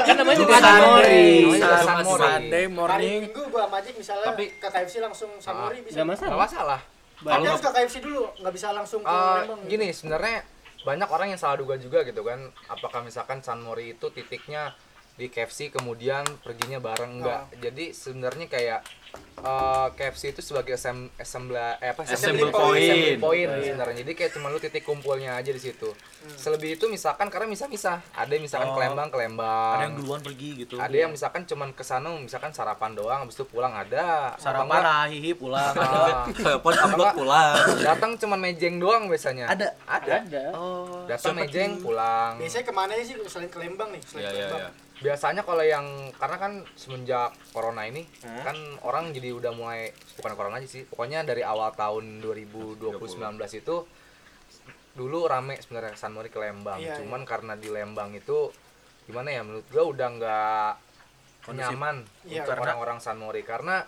[0.00, 2.16] kan namanya juga Sanmori Namanya Sunday.
[2.16, 6.00] Sunday Hari morning Minggu gua sama Ajik misalnya Tapi- ke KFC langsung Sanmori bisa.
[6.00, 6.80] nggak nggak masalah masalah
[7.14, 9.60] Tapi harus ke KFC dulu, nggak bisa langsung ke Eh, Lembang.
[9.66, 10.36] gini sebenarnya
[10.82, 14.72] banyak orang yang salah duga juga gitu kan apakah misalkan San Mori itu titiknya
[15.14, 17.46] di KFC kemudian perginya bareng enggak.
[17.56, 18.80] Jadi sebenarnya kayak
[19.38, 22.02] eh, KFC itu sebagai assem- assembly eh, apa?
[22.02, 23.20] Assembly assembly point.
[23.20, 23.96] point sebenarnya.
[24.02, 25.94] Jadi kayak cuma lu titik kumpulnya aja di situ.
[26.34, 28.02] Selebih itu misalkan karena misah-misah.
[28.10, 28.74] Ada yang misalkan Oh.
[28.74, 30.74] ke Lembang ke Lembang ada yang duluan pergi gitu.
[30.76, 34.34] Ada yang misalkan cuman ke sana misalkan sarapan doang habis itu pulang ada.
[34.34, 35.74] Sarapan enggak, ah hihi pulang.
[35.84, 37.54] Ah, Telepon upload pulang.
[37.78, 39.46] datang cuman mejeng doang biasanya.
[39.46, 39.78] Ada?
[39.86, 40.14] ada.
[40.18, 42.34] Ada oh datang mejeng pulang.
[42.34, 44.02] Biasanya ke mana sih selain ke Lembang nih?
[44.02, 44.74] Selain Iya, ke iya, Lembang.
[44.94, 45.02] Iya.
[45.02, 50.58] biasanya kalau yang karena kan semenjak corona ini kan orang jadi udah mulai bukan corona
[50.58, 53.76] aja sih pokoknya dari awal tahun 2020 19 itu
[54.94, 58.54] dulu rame sebenarnya San Mori ke Lembang Iya, cuman karena di Lembang itu
[59.04, 60.72] gimana ya menurut gua udah nggak
[61.50, 63.82] nyaman Iya, untuk orang-orang San Mori karena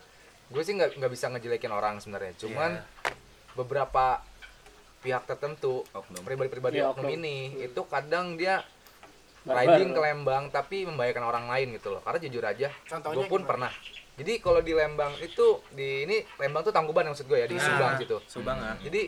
[0.47, 2.79] gue sih nggak nggak bisa ngejelekin orang sebenarnya cuman
[3.55, 4.23] beberapa
[5.01, 6.23] pihak tertentu Oknum.
[6.27, 7.17] pribadi-pribadi Iya, oknum oknum.
[7.23, 8.67] ini itu kadang dia.
[9.47, 13.43] Riding ke Lembang tapi membahayakan orang lain gitu loh karena jujur aja Contohnya gue pun
[13.43, 13.51] gimana?
[13.51, 13.73] pernah
[14.17, 17.65] jadi kalau di Lembang itu di ini Lembang tuh Tangkuban maksud gue ya di Nah,
[17.65, 18.77] Subang situ Subang ah.
[18.83, 19.07] jadi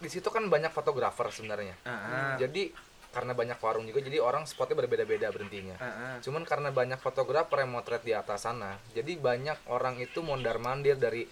[0.00, 2.36] di situ kan banyak fotografer sebenarnya ah.
[2.36, 2.72] jadi
[3.10, 6.16] karena banyak warung juga jadi orang spotnya berbeda-beda berhentinya ah.
[6.22, 10.94] cuman karena banyak fotografer yang motret di atas sana jadi banyak orang itu mondar mandir
[11.00, 11.26] dari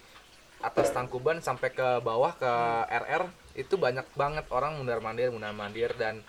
[0.59, 2.51] atas Tangkuban sampai ke bawah ke
[2.91, 6.19] RR itu banyak banget orang mundar mandir mundar mandir dan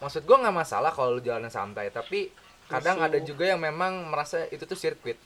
[0.00, 2.28] maksud gua nggak masalah kalau lu jalan santai tapi
[2.66, 5.18] kadang ada juga yang memang merasa itu tuh sirkuit.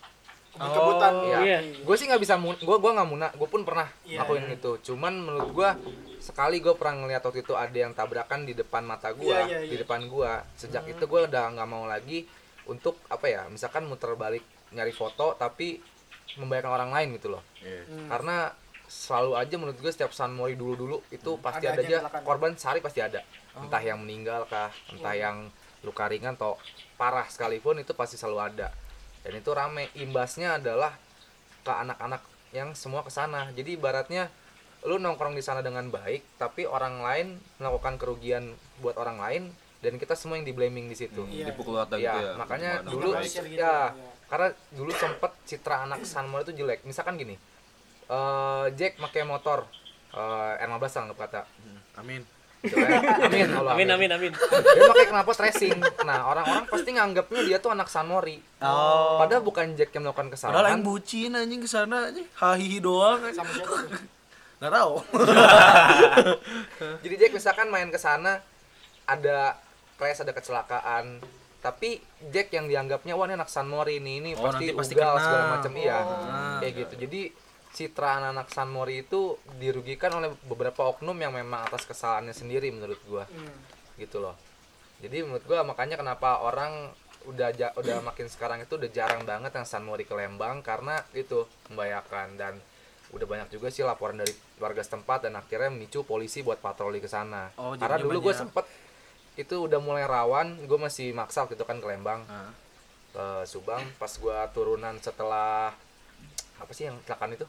[0.50, 1.12] Kebut-kebutan.
[1.14, 1.58] Oh, ya iya.
[1.62, 4.72] gue sih nggak bisa gue gua nggak muna gue pun pernah Iya, ngelakuin itu.
[4.92, 5.78] Cuman menurut gua
[6.18, 9.70] sekali gue pernah ngeliat waktu itu ada yang tabrakan di depan mata gua Iya, iya,
[9.70, 9.82] di iya.
[9.86, 10.42] depan gua.
[10.58, 12.26] Sejak itu gue udah nggak mau lagi
[12.66, 14.42] untuk apa ya misalkan muter balik
[14.74, 15.78] nyari foto tapi
[16.34, 17.42] membahayakan orang lain gitu loh.
[17.62, 17.82] Iya.
[17.86, 18.08] Hmm.
[18.10, 18.36] karena
[18.90, 22.58] selalu aja menurut gue setiap San Mori dulu-dulu itu pasti Ada ada, aja aja korban
[22.58, 23.22] sehari pasti ada
[23.56, 26.60] entah yang meninggal kah entah yang luka ringan atau
[26.94, 28.68] parah sekalipun itu pasti selalu ada
[29.20, 30.94] dan itu rame imbasnya adalah
[31.60, 34.28] ke anak-anak yang semua ke sana jadi ibaratnya
[34.80, 37.26] lu nongkrong di sana dengan baik tapi orang lain
[37.60, 39.42] melakukan kerugian buat orang lain
[39.80, 41.52] dan kita semua yang di blaming di situ Iya.
[41.52, 42.90] dipukul rata gitu ya, ya makanya Gimana?
[42.92, 44.12] dulu Minimalisir gitu, ya, ya.
[44.28, 47.36] karena dulu sempet citra anak Sanmor itu jelek misalkan gini
[48.08, 49.64] eh Jack pakai motor
[50.12, 51.40] eh R15 lah anggap kata
[51.96, 52.24] Amin.
[52.60, 54.32] Amin Allah Amin amin amin.
[54.36, 59.16] dia pakai knalpot racing nah orang-orang pasti nganggapnya dia tuh anak Sanmori Oh.
[59.16, 62.28] padahal bukan Jack yang melakukan Padahal kesalahan yang bucin anjing ke sana anjing.
[62.34, 63.16] Hahihi doang.
[63.30, 63.76] Sama siapa?
[64.60, 64.94] Enggak tahu.
[67.00, 68.44] jadi Jack misalkan main ke sana
[69.04, 69.56] ada
[69.96, 71.20] crash ada kecelakaan
[71.60, 75.20] tapi Jack yang dianggapnya wah ini anak Sanmori ini ini Oh, pasti pasti ugal kena.
[75.22, 76.58] segala macam iya Oh.
[76.58, 77.20] kayak gitu jadi
[77.70, 83.24] citra anak-anak Sanmori itu dirugikan oleh beberapa oknum yang memang atas kesalahannya sendiri menurut gua.
[83.26, 83.58] Hmm.
[83.94, 84.32] gitu loh.
[85.00, 86.88] Jadi menurut gua makanya kenapa orang
[87.28, 91.44] udah ja- udah makin sekarang itu udah jarang banget yang Sanmori ke Lembang karena itu
[91.68, 92.54] membahayakan dan
[93.10, 97.10] udah banyak juga sih laporan dari warga setempat dan akhirnya memicu polisi buat patroli ke
[97.10, 97.50] sana.
[97.58, 98.64] Oh, karena dulu gue sempet
[99.34, 102.22] itu udah mulai rawan gue masih maksa waktu itu kan ke Lembang.
[102.26, 102.50] Ah.
[103.10, 105.74] ke Subang pas gua turunan setelah
[106.56, 107.42] apa sih yang kecelakaan itu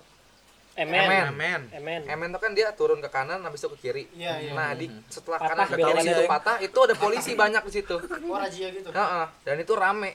[0.74, 1.04] Emen.
[1.04, 1.24] Emen.
[1.28, 1.62] Amen.
[1.74, 2.02] Emen.
[2.06, 4.52] Emen tuh kan dia turun ke kanan habis itu ke kiri Iya, iya.
[4.52, 7.96] nah di setelah Patah kanan ke kiri itu patah itu ada polisi banyak di situ
[8.00, 8.88] Oh, razia gitu.
[8.90, 10.12] Heeh, dan itu rame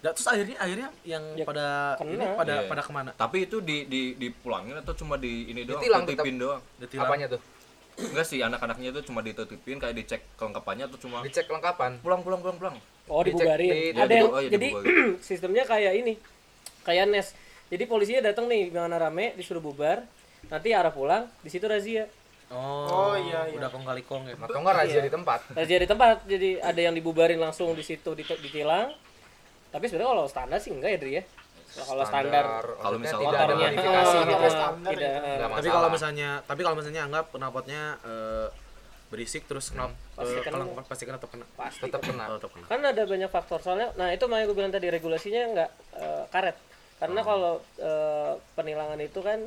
[0.00, 2.08] Da, terus akhirnya akhirnya yang Ya, pada kena.
[2.10, 2.68] ini pada Iya.
[2.68, 3.10] pada ke mana?
[3.14, 7.04] tapi itu di di dipulangin atau cuma di ini doang Ditilang tutupin doang Ditilang.
[7.06, 7.40] apanya tuh
[7.98, 12.40] enggak sih anak-anaknya itu cuma ditutupin kayak dicek kelengkapannya atau cuma dicek kelengkapan pulang pulang
[12.40, 13.68] pulang pulang Oh Dicek dibubarin.
[13.68, 14.68] di- Ada di- yang oh, iya, jadi
[15.26, 16.14] sistemnya kayak ini,
[16.82, 17.34] kayak nes.
[17.70, 20.02] Jadi polisinya datang nih, mana rame, disuruh bubar.
[20.44, 22.10] Nanti arah pulang, di situ razia.
[22.50, 23.54] Oh, Oh, iya, iya.
[23.54, 24.34] Udah kong kali kong ya.
[24.36, 25.06] atau enggak razia Iya.
[25.06, 28.90] di tempat Razia di tempat, jadi ada yang dibubarin langsung di situ dit- ditilang.
[29.70, 31.24] Tapi sebenarnya kalau standar sih enggak ya, Dri ya.
[31.70, 34.50] Kalau standar Kalau maksudnya misalnya tidak ada modifikasi eh, gitu eh, ya.
[34.50, 35.12] standar tidak.
[35.54, 38.46] Tapi kalau misalnya tapi kalau misalnya anggap knalpotnya eh,
[39.06, 40.54] berisik terus knalp Pasti eh, kena.
[40.58, 41.46] keleng- pasti kena tetap kena.
[41.54, 41.82] pasti.
[41.84, 42.66] tetap kena Oh, kena.
[42.66, 43.94] Kan ada banyak faktor soalnya.
[43.94, 46.56] Nah itu makanya gue bilang tadi regulasinya nggak eh, karet.
[47.00, 49.40] Karena kalau eh, penilangan itu kan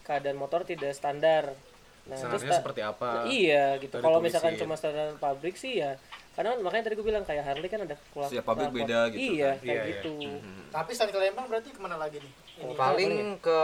[0.00, 1.50] keadaan motor tidak standar.
[2.06, 3.08] Nah, itu Sebenarnya sta- seperti apa?
[3.12, 3.98] Nah, iya gitu.
[3.98, 5.98] Kalau misalkan cuma standar pabrik sih ya.
[6.32, 8.28] Karena makanya tadi gue bilang kayak Harley kan ada keluar.
[8.28, 9.56] Setiap pabrik beda gitu Iya, kan.
[9.58, 9.90] kayak Iya, iya.
[9.90, 10.12] gitu.
[10.68, 12.32] Tapi selain ke Lembang berarti ke mana lagi nih?
[12.56, 12.72] Ini.
[12.72, 13.60] paling ke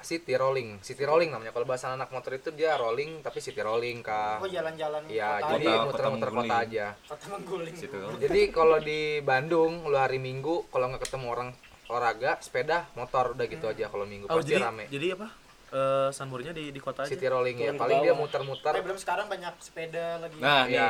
[0.00, 4.00] city rolling city rolling namanya kalau bahasa anak motor itu dia rolling tapi city rolling
[4.00, 6.86] kah Oh jalan-jalan Iya, kota jadi muter-muter kota kota aja.
[7.04, 7.74] kota mengguling.
[8.16, 11.48] Jadi kalau di Bandung, lu hari Minggu kalau nggak ketemu orang
[11.90, 14.84] olahraga, sepeda, motor udah gitu aja kalau Minggu Oh, pasti jadi rame.
[14.86, 15.26] jadi apa?
[15.68, 17.10] Eh sunboardnya di di kota aja.
[17.10, 18.70] City rolling ya, paling dia muter-muter.
[18.70, 20.34] Tapi belum sekarang banyak sepeda lagi.
[20.36, 20.88] nah nih ya,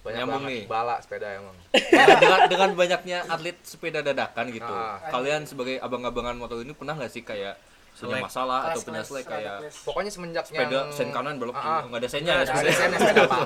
[0.00, 0.62] banyak Nyambung banget nih.
[0.66, 1.56] bala sepeda emang.
[1.72, 5.02] dengan, dengan dengan banyaknya atlet sepeda dadakan gitu Ah.
[5.08, 7.58] kalian sebagai abang-abangan motor ini pernah nggak sih kayak
[7.96, 9.72] punya masalah atau punya selek kayak.
[9.82, 11.82] Pokoknya semenjak sepeda yang sen kanan belok Ah, kiri ah.
[11.88, 13.38] nggak ada sennya ya Nggak ada sennya, sepeda.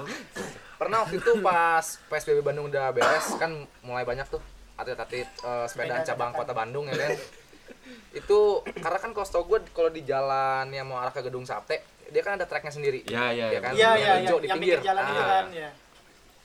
[0.76, 4.40] Pernah waktu itu pas PSBB Bandung udah beres kan mulai banyak tuh
[4.80, 7.12] atlet-atlet eh, sepeda Sepeda cabang kota Bandung ya kan.
[8.12, 8.38] itu
[8.74, 12.20] karena kan kalau setahu gue kalau di jalan yang mau arah ke gedung sate dia
[12.20, 13.72] kan ada treknya sendiri ya ya Iya ya kan?
[13.72, 14.76] Iya yang iya iya, hijau di yang pinggir.
[14.76, 15.28] pinggir jalan itu Ah.
[15.28, 15.70] kan ya.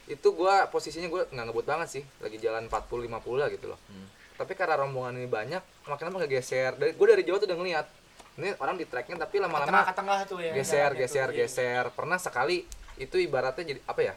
[0.05, 3.79] itu gua posisinya gua nggak ngebut banget sih lagi jalan 40 50 lah gitu loh
[3.83, 4.05] Hmm.
[4.35, 7.87] tapi karena rombongan ini banyak makin lama kegeser dari gua dari jauh tuh udah ngeliat
[8.35, 11.37] ini orang di tracknya tapi tengah lama-lama ke tengah tuh ya geser geser iya.
[11.41, 12.61] geser pernah sekali
[12.95, 14.13] itu ibaratnya jadi apa ya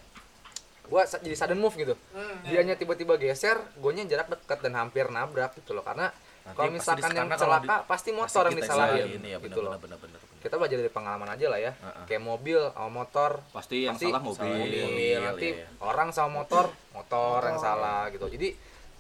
[0.89, 2.61] gua jadi sudden move gitu Hmm, iya.
[2.61, 6.09] dianya tiba-tiba geser guanya jarak dekat dan hampir nabrak gitu loh karena
[6.49, 10.19] kalau misalkan yang kalau celaka di- pasti motor yang disalahin iya, gitu loh benar, benar,
[10.19, 10.21] benar.
[10.39, 12.05] kita belajar dari pengalaman aja lah ya Heeh.
[12.07, 14.49] kayak mobil sama motor Pasti yang Pasti salah mobil.
[14.49, 15.85] mobil, Mobil, nanti iya, iya.
[15.85, 17.69] orang sama motor motor yang Motor.
[17.69, 18.49] salah gitu jadi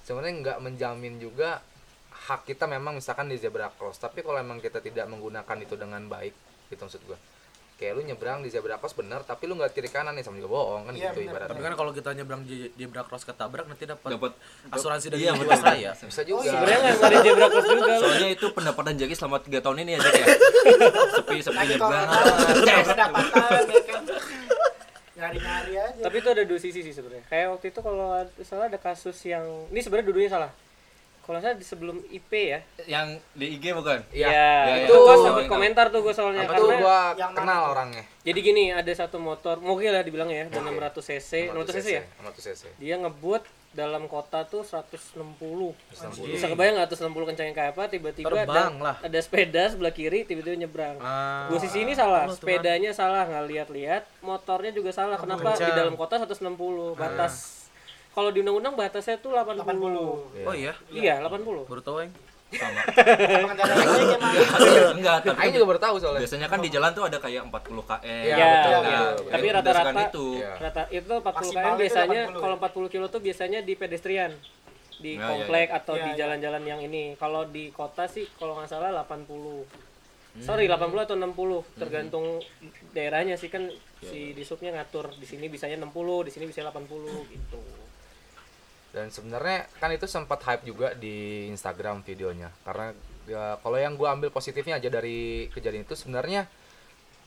[0.03, 1.64] sebenarnya nggak menjamin juga
[2.20, 6.05] hak kita memang misalkan di zebra cross tapi kalau emang kita tidak menggunakan itu dengan
[6.05, 6.37] baik
[6.68, 7.16] gitu maksud gua
[7.79, 10.51] kayak lu nyebrang di zebra cross bener tapi lu nggak kiri kanan nih sama juga
[10.51, 11.31] bohong kan Iya, gitu bener.
[11.31, 14.33] ibaratnya Tapi kan kalau kita nyebrang di zebra cross ketabrak nanti dapat Dapat
[14.69, 15.91] asuransi dari Iya, Jiwasraya.
[15.97, 17.93] bisa juga Sebenarnya nggak ada zebra cross juga.
[17.97, 20.27] Soalnya itu pendapatan Jaki selama 3 tahun ini ya Jack ya.
[21.17, 22.07] sepi sepi nyebrang.
[22.59, 24.03] nggak pendapatan ya kan
[25.14, 27.27] nyari-nyari aja Tapi itu ada dua sisi sih sebenarnya.
[27.27, 30.51] Kayak waktu itu kalau ada- salah ada kasus yang ini sebenarnya dua-duanya salah.
[31.29, 32.61] Kalau saya di sebelum IP ya.
[32.88, 34.01] Yang di IG bukan?
[34.17, 34.29] Iya.
[34.33, 35.53] Ya, iya, itu gua Oh, sempat iya.
[35.53, 37.73] komentar tuh gue soalnya apa tuh karena gua yang kenal tuh?
[37.77, 41.88] orangnya jadi gini, ada satu motor, mungkin lah dibilang ya, ada 600 cc, 600 cc
[41.97, 42.03] ya.
[42.21, 43.41] 600 cc Dia ngebut
[43.73, 45.17] dalam kota tuh 160.
[46.29, 47.85] Bisa kebayang nggak 160 kencangnya kayak apa?
[47.88, 48.97] Tiba-tiba ada, lah.
[49.01, 51.01] ada sepeda sebelah kiri, tiba-tiba nyebrang.
[51.01, 51.49] Ah.
[51.49, 55.17] Dua sisi ini salah, sepedanya salah nggak lihat-lihat, motornya juga salah.
[55.17, 55.77] Kenapa di kencang.
[55.77, 57.58] dalam kota 160 batas?
[58.19, 59.63] Kalau di undang-undang batasnya tuh 80.
[59.63, 61.71] 80 Oh iya, Iya, 80.
[61.71, 62.11] baru tahu yang.
[62.49, 62.81] Sama.
[62.81, 63.59] listrik emang
[64.97, 67.85] Enggak, tapi Aing juga baru tahu soalnya biasanya kan di jalan tuh ada kayak 40
[67.85, 67.93] km.
[68.03, 68.81] Iya, Ya, betul, ya.
[68.81, 70.27] betul, tapi rata-rata berdasarkan itu.
[70.35, 70.53] Iya.
[70.59, 74.33] rata itu 40 Maksimal km biasanya 80 kalau 40 kilo tuh biasanya di pedestrian
[74.99, 75.77] di Ya, ya, komplek ya.
[75.79, 76.17] atau Ya, di ya.
[76.19, 77.05] jalan-jalan yang ini.
[77.15, 79.63] Kalau di kota sih kalau nggak salah 80.
[80.35, 80.43] Hmm.
[80.43, 82.27] Sorry, 80 atau 60 tergantung
[82.91, 83.69] daerahnya sih kan
[84.01, 87.61] si disubnya ngatur di sini bisanya 60, di sini bisa 80 gitu.
[88.88, 94.09] Dan sebenarnya kan itu sempat hype juga di Instagram videonya karena ya, kalau yang gue
[94.09, 96.48] ambil positifnya aja dari kejadian itu sebenarnya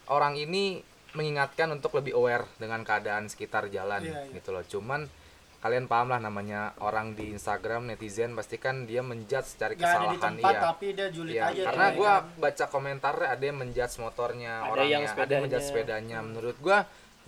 [0.10, 4.34] orang ini mengingatkan untuk lebih aware dengan keadaan sekitar jalan Iya, iya.
[4.34, 5.06] gitu loh cuman
[5.62, 9.94] kalian paham lah namanya orang di Instagram netizen pasti kan dia menjudge cari nggak ada
[10.10, 12.42] di kesalahan tempat iya tapi dia julid Iya, aja karena ya gua kan.
[12.42, 15.42] baca komentarnya ada yang menjudge motornya Ada orangnya, yang ada yang sepedanya.
[15.46, 16.18] menjudge sepedanya.
[16.26, 16.78] Menurut gua,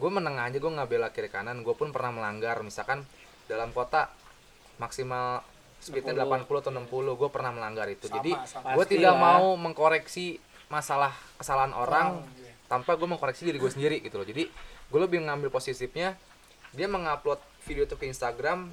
[0.01, 1.61] gua menengah aja gua nggak bela kiri kanan.
[1.61, 3.05] Gua pun pernah melanggar, misalkan
[3.45, 4.09] dalam kota
[4.77, 5.41] maksimal
[5.77, 8.07] speednya 80 atau 60, gua pernah melanggar itu.
[8.07, 8.87] Sama, Jadi Pastilah.
[8.87, 10.39] tidak mau mengkoreksi
[10.71, 12.55] masalah kesalahan orang Orang, iya.
[12.65, 14.25] tanpa gue mengkoreksi diri gue sendiri gitu loh.
[14.25, 14.47] Jadi
[14.89, 16.15] gue lebih ngambil positifnya
[16.71, 18.71] dia mengupload video itu ke Instagram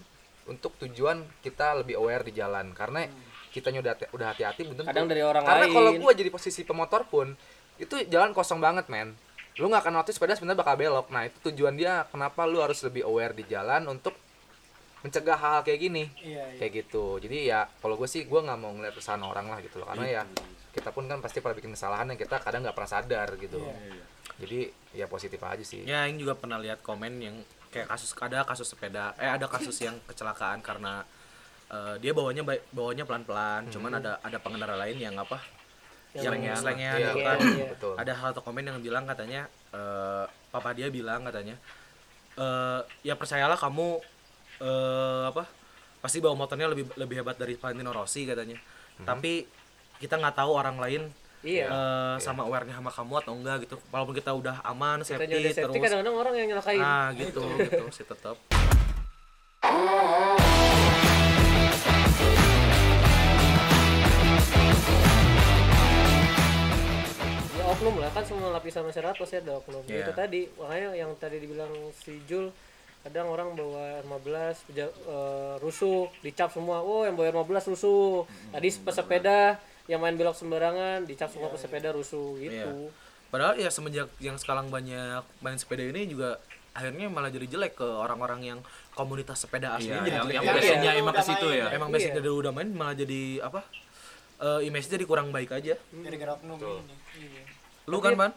[0.49, 3.05] untuk tujuan kita lebih aware di jalan karena
[3.51, 4.87] kitanya udah hati- udah hati-hati belum.
[4.87, 5.75] Kadang dari orang karena lain.
[5.75, 7.35] kalau gue jadi posisi pemotor pun
[7.77, 9.13] itu jalan kosong banget men
[9.59, 12.79] lu nggak akan notice sepeda sebenarnya bakal belok nah itu tujuan dia kenapa lu harus
[12.81, 14.15] lebih aware di jalan untuk
[15.01, 16.59] mencegah hal, -hal kayak gini iya, iya.
[16.61, 19.81] kayak gitu jadi ya kalau gue sih gue nggak mau ngeliat kesalahan orang lah gitu
[19.81, 20.23] loh karena ya
[20.71, 23.75] kita pun kan pasti pernah bikin kesalahan yang kita kadang nggak pernah sadar gitu Iya.
[24.39, 24.61] jadi
[24.95, 27.37] ya positif aja sih Ya, Aing juga pernah lihat komen yang
[27.71, 31.07] kayak kasus ada kasus sepeda, eh ada kasus yang kecelakaan karena
[31.71, 32.43] eh, dia bawanya
[32.75, 35.39] bawanya pelan-pelan, cuman ada ada pengendara lain yang apa?
[36.11, 37.39] Yang Yang slangnya Iya, gitu kan.
[37.39, 37.67] iya.
[37.71, 41.55] betul Ada satu komen yang bilang katanya eh, papa dia bilang katanya
[42.35, 44.03] eh ya percayalah kamu
[44.61, 45.45] eh apa?
[46.01, 48.57] Pasti bawa motornya lebih lebih hebat dari Valentino Rossi katanya.
[49.01, 49.45] Tapi
[49.97, 51.03] kita nggak tahu orang lain
[51.41, 51.73] Iya.
[51.73, 53.77] eh, sama awarenya sama kamu atau enggak gitu.
[53.89, 56.81] Walaupun kita udah aman, Kitanya safety, udah safety terus kadang-kadang orang yang nyelakain.
[56.81, 58.37] Nah gitu gitu sih tetap.
[67.51, 70.07] ya oknum lah kan semua lapisan masyarakat pasti ada oknum Iya.
[70.07, 72.49] itu tadi makanya yang tadi dibilang si Jul
[73.01, 74.29] kadang orang bawa R15
[74.67, 76.81] peja- eh, rusuh dicap semua.
[76.81, 82.37] Oh yang bawa R15 rusuh tadi pesepeda yang main belok sembarangan dicap semua pesepeda rusuh
[82.37, 82.93] gitu.
[83.29, 86.37] Padahal ya semenjak yang sekarang banyak main sepeda ini juga
[86.71, 88.59] akhirnya malah jadi jelek ke orang-orang yang
[88.93, 91.01] komunitas sepeda Iya, aslinya jadi yang, yang Iya, passionnya iya.
[91.01, 91.67] emang ke situ ya.
[91.73, 93.61] Emang basic dari udah main malah jadi apa?
[94.39, 95.75] Eh image jadi kurang baik aja.
[95.91, 97.43] gara-gara oknum ini iya.
[97.87, 98.31] Lu kan, Man?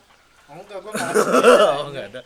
[0.43, 0.93] Oh, enggak nggak
[1.73, 2.21] oh, enggak ada.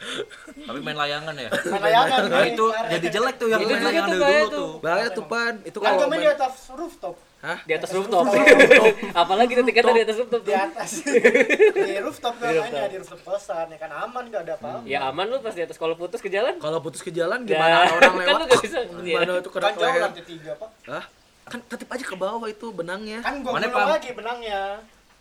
[0.67, 1.49] Tapi main layangan ya.
[1.53, 4.69] Main layangan Nah itu jadi jelek tuh yang Itu main layangan dari dulu tuh.
[4.82, 5.53] Bahaya tuh, Pan.
[5.62, 7.62] Itu kan kalau main di atas rooftop Hah?
[7.63, 8.25] di atas rooftop
[9.21, 10.89] apalagi ketika di atas rooftop di atas
[11.86, 15.25] di rooftop gua mainnya di rooftop kosan ya kan aman gak ada apa-apa ya aman
[15.30, 18.01] lu pas di atas kalau putus ke jalan Kalau putus ke jalan Ya, gimana orang
[18.01, 18.39] kan lewat?
[18.41, 19.21] lu gak bisa iya.
[19.21, 20.01] Gimana tuh kena kan jauh leher?
[20.01, 21.03] lantai tiga pak Hah?
[21.45, 23.19] Kan tetep aja ke bawah itu benangnya.
[23.21, 23.88] kan gua Pam?
[23.88, 24.62] lagi benangnya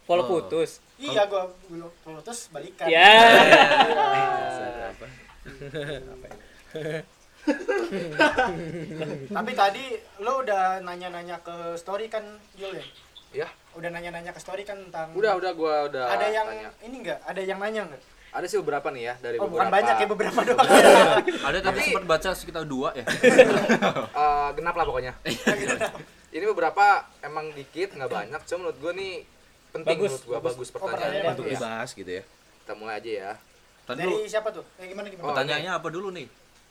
[0.02, 0.28] kalau Oh.
[0.32, 3.11] putus iya gua gulung putus balikan ya
[4.88, 5.06] Apa?
[9.28, 9.85] Tapi tadi
[10.18, 12.22] lo udah nanya-nanya ke story kan
[12.54, 12.85] Jul ya?
[13.37, 16.68] Ya, Udah nanya-nanya ke story kan tentang udah udah gua udah Ada yang tanya.
[16.80, 17.18] ini enggak?
[17.22, 18.00] Ada yang nanya enggak?
[18.32, 19.54] Ada sih beberapa nih ya dari Oh, beberapa.
[19.59, 20.66] bukan banyak ya beberapa doang.
[21.22, 23.04] Ada tadi Tapi- sempat baca sekitar dua ya.
[24.16, 25.12] Eh, genap lah pokoknya.
[26.28, 26.85] Ini beberapa
[27.20, 29.12] emang dikit nggak banyak, cuma menurut gua nih
[29.68, 30.96] penting Bagus, menurut gua bagus, Oh, pertanyaannya.
[30.96, 31.59] pertanyaannya untuk bagus.
[31.59, 32.22] dibahas gitu ya
[32.59, 33.33] Kita mulai aja ya.
[33.85, 34.64] Tadi Dari dulu siapa tuh?
[34.76, 35.22] Eh gimana gimana?
[35.22, 36.26] Oh, pertanyaannya apa dulu nih?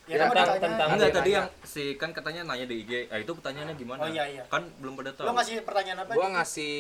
[0.06, 2.92] Ya, ya, kan tentang- tentang- Enggak tadi yang si kan katanya nanya di IG.
[3.08, 4.02] Ah itu pertanyaannya gimana?
[4.02, 4.44] Oh, iya, iya.
[4.46, 5.26] Kan belum pada tahu.
[5.26, 6.12] Lo ngasih pertanyaan apa?
[6.14, 6.74] Gua ngasih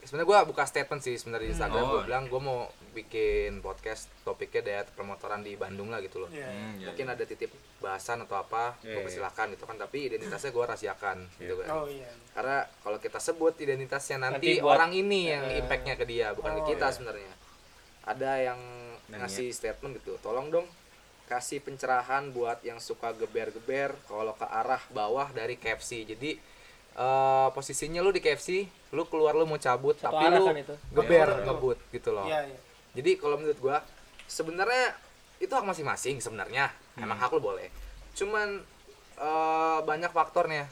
[0.00, 1.90] sebenarnya gua buka statement sih sebenarnya di Instagram Oh.
[1.90, 2.58] gua bilang gua mau
[2.92, 6.28] bikin podcast topiknya diet permotoran di Bandung lah gitu loh.
[6.28, 6.44] Iya.
[6.44, 9.04] Hmm, iya, Mungkin ada titip bahasan atau apa, Iya, gua iya.
[9.04, 11.68] persilakan gitu kan, tapi identitasnya gua rahasiakan gitu kan.
[11.70, 12.08] Oh iya.
[12.30, 15.60] Karena kalau kita sebut identitasnya nanti, Nanti buat- orang ini yang Eh.
[15.60, 16.92] impactnya ke dia, bukan Oh, ke kita iya.
[16.92, 17.32] sebenarnya.
[18.06, 18.60] Ada yang
[19.06, 19.22] Nanya.
[19.22, 20.66] ngasih statement gitu, tolong dong
[21.26, 26.06] kasih pencerahan buat yang suka geber-geber kalau ke arah bawah dari KFC.
[26.06, 26.38] Jadi
[26.96, 30.74] eh, posisinya lu di KFC, lu keluar lu mau cabut, Satu tapi lu kan itu.
[30.94, 31.44] geber betul.
[31.50, 32.26] ngebut gitu loh.
[32.30, 32.58] Iya, iya.
[32.96, 33.82] Jadi kalau menurut gua
[34.30, 34.94] sebenarnya
[35.42, 36.70] itu hak masing-masing sebenarnya.
[36.96, 37.68] Emang hak lu boleh.
[38.14, 38.62] Cuman
[39.18, 40.70] eh, banyak faktornya.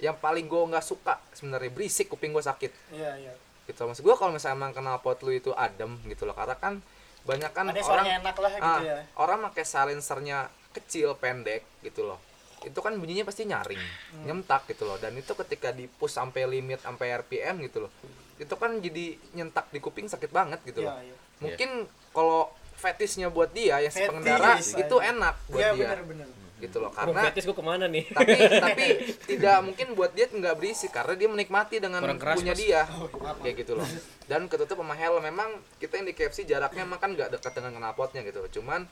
[0.00, 2.72] Yang paling gua nggak suka sebenarnya berisik kuping gua sakit.
[2.90, 3.34] Iya, iya.
[3.68, 6.32] Gitu maksud gua kalau misalnya emang kenal pot lu itu adem gitu loh.
[6.34, 6.80] Karena kan
[7.24, 8.96] banyak kan Ada orang enak lah gitu ah, ya.
[9.16, 10.38] orang pakai silencernya
[10.70, 12.20] kecil pendek gitu loh
[12.60, 13.80] itu kan bunyinya pasti nyaring
[14.12, 14.24] Hmm.
[14.24, 17.92] nyentak gitu loh dan itu ketika di push sampai limit sampai RPM gitu loh
[18.34, 21.16] itu kan jadi nyentak di kuping sakit banget gitu Iya, loh iya.
[21.40, 21.70] mungkin
[22.10, 26.28] kalau fetisnya buat dia yang si pengendara itu enak buat Iya, dia benar benar.
[26.64, 28.04] Gitu loh karena fetis gua ke mana nih?
[28.08, 28.32] tapi
[28.64, 28.84] tapi
[29.26, 32.58] tidak mungkin buat dia nggak berisik karena dia menikmati dengan keras, punya Mas.
[32.58, 33.88] dia Oh, kayak gitu loh
[34.24, 37.76] dan ketutup sama helm memang kita yang di KFC jaraknya emang kan nggak dekat dengan
[37.76, 38.88] knalpotnya gitu cuman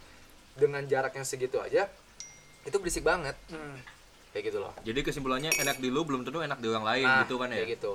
[0.53, 1.89] dengan jarak yang segitu aja
[2.63, 3.81] itu berisik banget Hmm.
[4.31, 7.21] kayak gitu loh Jadi kesimpulannya enak di lu belum tentu enak di orang lain nah
[7.21, 7.57] gitu kan ya.
[7.59, 7.93] kayak gitu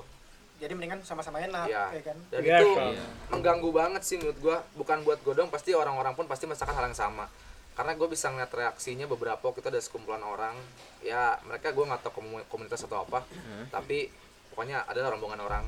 [0.58, 2.18] Jadi mendingan sama-sama enak, ya ya kan?
[2.28, 2.94] dan Iya, itu kan.
[3.30, 6.86] mengganggu banget sih menurut gua bukan buat gua dong pasti orang-orang pun pasti merasakan hal
[6.86, 7.30] yang sama
[7.78, 10.58] karena gue bisa ngeliat reaksinya beberapa waktu itu ada sekumpulan orang.
[11.00, 13.22] Ya mereka gue nggak tahu komu- komunitas atau apa.
[13.70, 14.10] Tapi
[14.50, 15.64] pokoknya ada rombongan orang.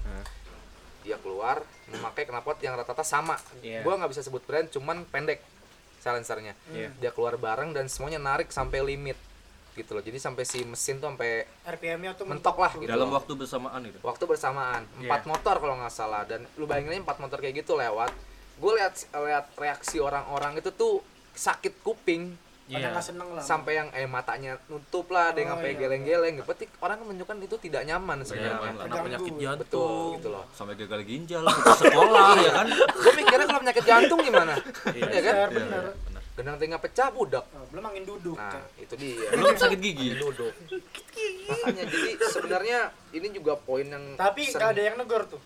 [0.99, 3.37] Dia keluar memakai knalpot yang rata-rata sama.
[3.61, 3.81] Iya.
[3.81, 5.39] Gua nggak bisa sebut brand cuman pendek
[5.97, 6.55] silencernya.
[6.69, 6.89] Iya.
[6.93, 9.15] dia keluar bareng dan semuanya narik sampai limit
[9.75, 10.01] gitu loh.
[10.01, 13.15] Jadi sampai si mesin tuh sampai RPM-nya tuh mentok lah gitu Dalam loh.
[13.15, 13.99] waktu bersamaan itu.
[14.01, 14.83] waktu bersamaan.
[14.97, 15.29] Empat Iya.
[15.29, 16.23] motor kalau nggak salah.
[16.23, 18.11] Dan lu bayangin aja empat motor kayak gitu lewat.
[18.57, 20.99] Gue lihat lihat reaksi orang-orang itu tuh
[21.39, 22.35] sakit kuping
[22.69, 22.93] Iya.
[22.93, 23.41] nggak seneng lah.
[23.41, 25.79] sampai yang eh matanya nutup lah ada yang Oh, sampai iya.
[25.81, 30.05] geleng-geleng gitu berarti orang menunjukkan itu tidak nyaman Iya, sebenarnya kan, karena penyakit betul jantung
[30.13, 31.43] gitu loh sampai gagal ginjal
[31.81, 32.67] sekolah ya kan.
[32.69, 34.53] gue mikirnya kalau penyakit jantung gimana
[34.87, 35.01] Iya.
[35.09, 35.83] ya kan Benar, benar.
[36.31, 38.37] gendang telinga pecah budak Oh, belum angin duduk.
[38.37, 40.07] nah itu dia Belum sakit gigi.
[40.15, 40.53] duduk
[41.49, 42.79] makanya jadi sebenarnya
[43.11, 45.41] ini juga poin yang Tapi sering- ada yang negor tuh.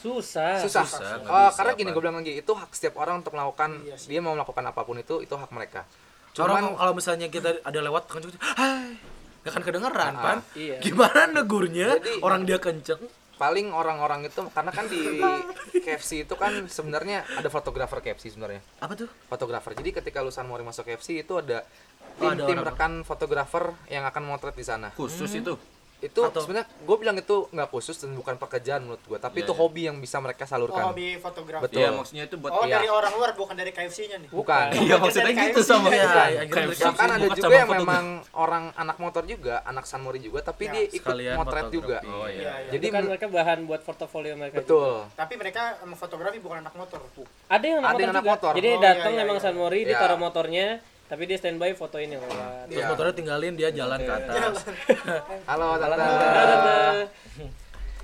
[0.00, 0.56] Susah.
[0.58, 3.96] susah, susah, bisa, karena gini gue bilang lagi itu hak setiap orang untuk melakukan Iya
[4.00, 5.84] dia mau melakukan apa pun itu itu hak mereka
[6.32, 8.94] Orang cuman kalau misalnya kita ada lewat kenceng, hai,
[9.40, 10.38] gak akan kedengeran kan?
[10.54, 10.78] iya.
[10.78, 11.96] Gimana negurnya?
[11.96, 13.02] Jadi- orang dia kenceng.
[13.36, 15.00] paling orang-orang itu karena kan di
[15.80, 19.08] KFC itu kan sebenarnya ada fotografer KFC sebenarnya Apa tuh?
[19.26, 21.64] fotografer jadi ketika lu San Mori masuk KFC itu ada
[22.12, 22.68] Oh, tim ada tim orang.
[22.68, 25.56] rekan fotografer yang akan motret di sana Khusus itu.
[26.02, 29.44] Itu Atau- sebenarnya gue bilang itu nggak khusus dan bukan pekerjaan menurut gue tapi Iya,
[29.44, 29.60] itu iya.
[29.60, 31.62] hobi yang bisa mereka Oh, salurkan hobi fotografi.
[31.62, 31.78] Betul.
[31.78, 32.74] Iya, maksudnya itu buat Oh, Iya.
[32.74, 34.28] dari orang luar bukan dari KFC-nya nih.
[34.30, 35.86] bukan Iya, maksudnya Dari gitu sama.
[35.86, 36.26] Iya, Bukan.
[36.26, 36.56] iya, KFC.
[36.72, 36.86] iya.
[36.86, 37.84] bahkan ada Bukan juga yang fotografi.
[37.84, 41.64] memang orang anak motor juga anak San Mori juga tapi Ya, dia ikut sekalian motret
[41.64, 41.76] fotografi.
[41.76, 42.40] juga Oh Iya, iya.
[42.40, 42.52] iya.
[42.68, 44.56] jadi Jadi kan mereka bahan buat portofolio mereka.
[44.56, 44.62] juga.
[44.62, 45.62] betul Tapi mereka
[45.94, 47.00] fotografi bukan anak motor.
[47.46, 48.32] Ada yang anak Ada yang motor anak juga.
[48.32, 48.52] motor.
[48.54, 49.44] Jadi Oh, datang iya, iya, memang iya.
[49.44, 50.00] San Mori, dia Iya.
[50.00, 50.66] taruh motornya,
[51.10, 52.70] tapi dia standby fotoin yang lewat.
[52.70, 52.86] Terus Iya.
[52.86, 54.62] motornya tinggalin dia jalan ke atas.
[55.50, 56.78] halo tante Tante.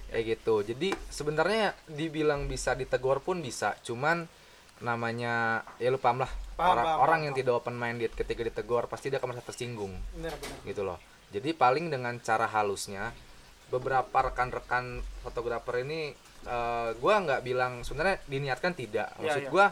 [0.07, 4.25] kayak gitu jadi sebenarnya dibilang bisa ditegur pun bisa cuman
[4.79, 8.40] namanya ya lu paham lah Paham, orang paham, orang paham, yang tidak open minded ketika
[8.40, 10.59] ditegur pasti dia akan merasa tersinggung Benar, benar.
[10.64, 10.99] gitu loh
[11.31, 13.12] jadi paling dengan cara halusnya
[13.66, 16.14] beberapa rekan-rekan fotografer ini
[16.47, 19.51] eh, gua nggak bilang sebenarnya diniatkan tidak Iya, maksud iya.
[19.53, 19.66] gua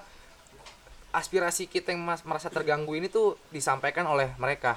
[1.14, 4.76] aspirasi kita yang mas- merasa terganggu ini tuh disampaikan oleh mereka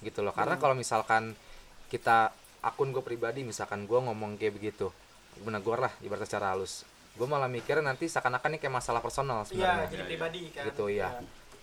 [0.00, 0.30] gitu loh.
[0.30, 1.32] Karena kalau misalkan
[1.88, 2.30] kita
[2.60, 4.92] akun gue pribadi misalkan gua ngomong kayak begitu
[5.40, 9.48] menegur lah ibaratnya secara halus gue malah mikir nanti seakan-akan ini kayak masalah personal Iya,
[9.48, 9.88] sebenarnya.
[9.88, 10.64] jadi pribadi kan.
[10.68, 11.08] gitu ya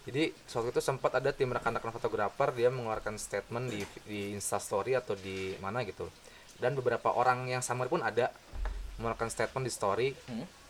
[0.03, 5.13] jadi waktu itu sempat ada tim rekan-rekan fotografer dia mengeluarkan statement di di instastory atau
[5.13, 6.07] di mana gitu.
[6.55, 8.31] Dan beberapa orang yang sama pun ada
[8.95, 10.07] mengeluarkan statement di story.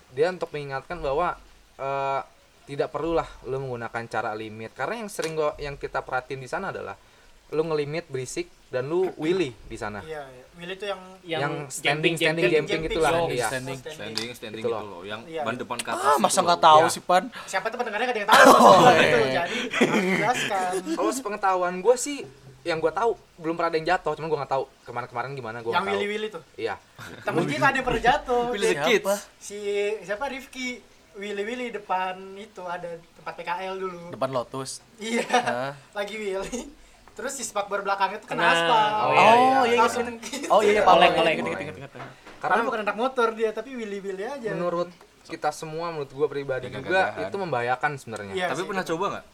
[0.10, 1.38] Dia untuk mengingatkan bahwa
[1.78, 2.22] eh,
[2.68, 6.70] tidak perlulah lu menggunakan cara limit karena yang sering gua yang kita perhatiin di sana
[6.70, 7.00] adalah
[7.48, 10.44] lu ngelimit berisik dan lu willy di sana Iya, iya.
[10.54, 13.32] Willy itu yang yang, yang standing standing jumping, jumping jumping, gitulah jumping.
[13.34, 13.78] iya Standing.
[13.80, 14.84] standing standing Gitu gitu loh.
[14.84, 15.42] loh yang Iya.
[15.42, 16.44] ban depan ke atas Ah, gitu masa loh.
[16.44, 16.92] nggak tahu Iya.
[16.92, 17.24] sih, Pan?
[17.46, 19.18] siapa tuh pendengarnya gak ada yang tahu Oh, gitu.
[19.24, 19.34] iya.
[19.40, 20.72] Jadi harus dijelaskan.
[20.94, 22.18] kalau sepengetahuan gue sih
[22.64, 25.72] yang gue tahu belum pernah ada yang jatuh cuman gue nggak tahu kemarin-kemarin gimana gue
[25.72, 26.44] yang Willy Willy tuh.
[26.58, 26.76] iya
[27.24, 28.44] Temen kita ada yang pernah jatuh.
[28.50, 29.08] Willy Kids.
[29.40, 29.56] Si
[30.04, 30.84] siapa Rifki
[31.18, 34.02] Willy Willy depan itu ada tempat PKL dulu.
[34.10, 34.80] Depan Lotus.
[34.98, 35.26] Iya.
[35.98, 36.70] Lagi Willy.
[37.12, 38.54] Terus si spakbor belakangnya tuh kena Kena.
[38.54, 38.90] aspal.
[39.02, 39.78] Oh, iya, iya, iya.
[39.82, 40.06] Langsung
[40.48, 40.94] Oh iya, iya, Pak.
[40.94, 41.36] Oleng, Ingat, oleng.
[41.36, 41.92] ingat, ingat, ingat.
[41.92, 42.08] Karena
[42.38, 44.50] karena bukan anak motor dia, tapi Willy Willy aja.
[44.54, 44.90] menurut
[45.28, 48.70] kita semua menurut gue pribadi juga itu membahayakan sebenarnya Iya tapi sih.
[48.72, 49.26] pernah coba nggak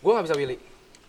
[0.00, 0.56] gue nggak bisa willy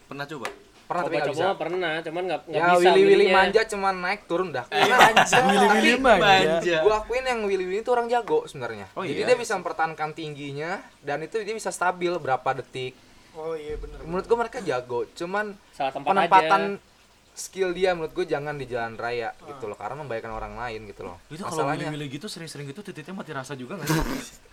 [0.04, 0.48] pernah coba
[0.94, 3.96] pernah tapi nggak coba-coba bisa pernah cuman nggak nggak ya bisa willy willy manja cuman
[4.00, 5.38] naik turun dah Iya, manja.
[5.42, 6.78] Willy Willy manja.
[6.80, 9.28] gue akuin yang willy willy itu orang jago sebenarnya Oh, jadi iya?
[9.28, 12.94] dia bisa mempertahankan tingginya dan itu dia bisa stabil berapa detik
[13.34, 13.98] Oh iya bener.
[14.04, 16.92] menurut gue mereka jago cuman salah tempat penempatan aja
[17.34, 21.02] skill dia menurut gue jangan di jalan raya gitu loh karena membahayakan orang lain gitu
[21.04, 24.02] loh Itu kalau masalahnya Willy-Willy gitu sering-sering gitu titiknya mati rasa juga nggak sih?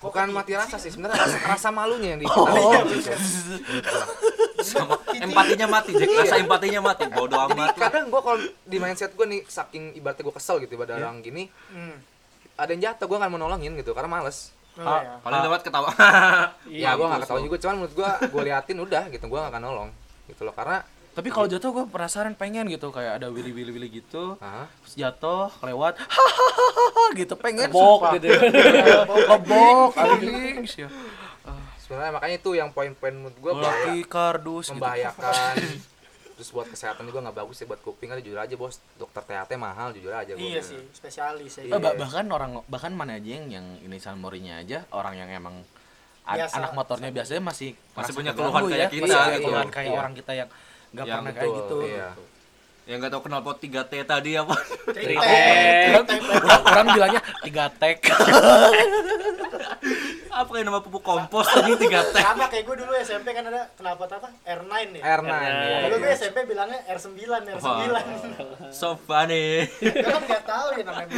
[0.00, 2.72] bukan mati rasa sih sebenarnya rasa, rasa malunya yang di Oh,
[4.62, 4.94] sama
[5.24, 7.76] empatinya mati Jack rasa empatinya mati bodoh jadi amat lah.
[7.82, 11.48] kadang gue kalau di mindset gue nih saking ibaratnya gue kesel gitu pada orang gini
[11.68, 11.96] Hmm.
[12.54, 15.18] ada yang jatuh gue nggak mau nolongin gitu karena males Oh, Ah, iya.
[15.18, 15.90] paling lewat ketawa
[16.64, 17.46] ya gue nggak ketahui so.
[17.46, 19.90] juga cuman menurut gue gue liatin udah gitu gue nggak akan nolong
[20.26, 20.78] gitu loh karena
[21.10, 24.38] Tapi kalau jatuh gue penasaran pengen gitu kayak ada Willy Willy Willy gitu.
[24.38, 27.66] ah, Terus jatuh, kelewat, hahaha gitu pengen.
[27.66, 28.30] bok gitu
[29.92, 30.86] anjing sih.
[31.90, 34.78] Sebenarnya makanya itu yang poin-poin menurut gue Laki kardus gitu.
[34.78, 35.54] membahayakan
[36.38, 39.58] terus buat kesehatan juga nggak bagus ya buat kuping kan jujur aja bos dokter THT
[39.58, 41.66] mahal jujur aja gua Iya sih, spesialis ya.
[41.66, 45.66] Eh, bah- bahkan orang bahkan mana aja yang yang ini Morinya aja orang yang emang
[46.24, 46.62] Biasa.
[46.62, 49.44] anak motornya biasanya masih Masih punya keluhan kayak kita, masih punya gitu.
[49.44, 49.98] keluhan kayak Iya.
[49.98, 50.48] orang kita yang
[50.90, 52.08] nggak Yang pernah kayak betul, gitu iya.
[52.86, 54.54] yang nggak tahu kenal pot 3T tadi apa
[54.88, 55.92] Tritek.
[56.64, 57.98] orang, bilangnya tiga tek
[60.40, 64.08] apa yang nama pupuk kompos tadi 3T Sama kayak gue dulu SMP kan ada kenapa
[64.08, 64.28] apa?
[64.42, 65.02] R9 ya.
[65.14, 65.30] R9 R9.
[65.30, 65.78] ya.
[65.80, 67.18] Kalau gue SMP bilangnya R9,
[67.60, 67.96] R9.
[68.72, 71.12] so funny Gue kan nggak tahu ya namanya.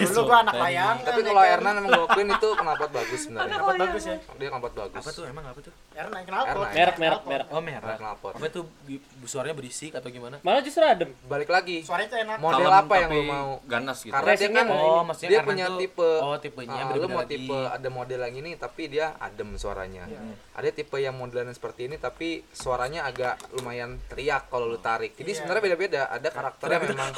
[0.00, 0.96] Dulu gue anak layangan.
[1.02, 1.56] tapi ya kalau kan.
[1.58, 4.16] R9 emang gue akuin itu knalpot bagus sebenarnya Knalpot bagus ya.
[4.36, 5.72] dia knalpot bagus apa tuh emang apa tuh
[6.02, 6.64] R9 knalpot.
[6.64, 6.72] R9.
[6.72, 7.96] merek merek merek oh merah.
[7.96, 8.32] Knalpot.
[8.32, 10.40] Apa tuh bi- suaranya berisik atau gimana?
[10.40, 11.12] Malah justru adem.
[11.24, 11.82] Balik lagi.
[11.82, 12.36] Suaranya tuh enak.
[12.38, 13.50] Model Kalem apa yang lu mau?
[13.62, 14.10] ganas gitu.
[14.10, 16.10] Karena dia kan oh maksudnya dia karena punya tuh- tipe.
[16.18, 17.32] Oh tipenya Ah, beda lu mau lagi.
[17.36, 20.04] tipe ada model yang ini tapi dia adem suaranya.
[20.52, 25.12] Ada tipe yang modelan seperti ini tapi suaranya agak lumayan teriak kalau lu tarik.
[25.12, 25.36] Jadi Iya.
[25.36, 26.00] sebenarnya beda-beda.
[26.08, 27.10] Ada karakternya memang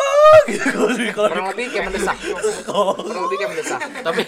[0.44, 0.80] gitu.
[1.12, 2.16] Kalau kurang lebih kayak mendesak.
[2.66, 3.80] Kurang lebih kayak mendesak.
[4.02, 4.22] Tapi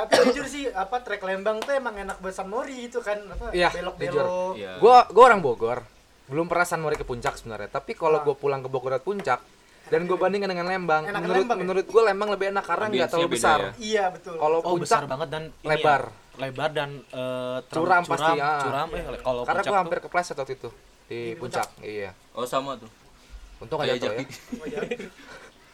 [0.00, 3.50] Tapi jujur sih apa trek Lembang tuh emang enak buat San Mori itu kan apa
[3.50, 4.52] Iya, belok-belok.
[4.54, 4.72] Iya.
[4.78, 5.78] gua gua orang Bogor
[6.26, 8.24] belum pernah San Mori ke puncak sebenarnya tapi kalau Ah.
[8.24, 9.40] gua pulang ke Bogor ke puncak
[9.82, 11.62] dan gue bandingkan dengan Lembang Enak menurut Lembang ya?
[11.62, 13.70] menurut gue Lembang lebih enak karena nggak terlalu besar ya?
[13.76, 14.34] Iya betul.
[14.38, 16.02] kalau oh puncak besar banget dan lebar.
[16.06, 18.60] ya, lebar dan eh, teram- Curam pasti, curam, ah.
[18.62, 20.68] curam eh kalau karena puncak gue hampir tuh, kepleset waktu itu
[21.04, 21.66] di, Di puncak.
[21.82, 22.86] iya oh sama tuh
[23.58, 24.24] untung aja jatuh ya.
[24.54, 24.80] Oh, iya.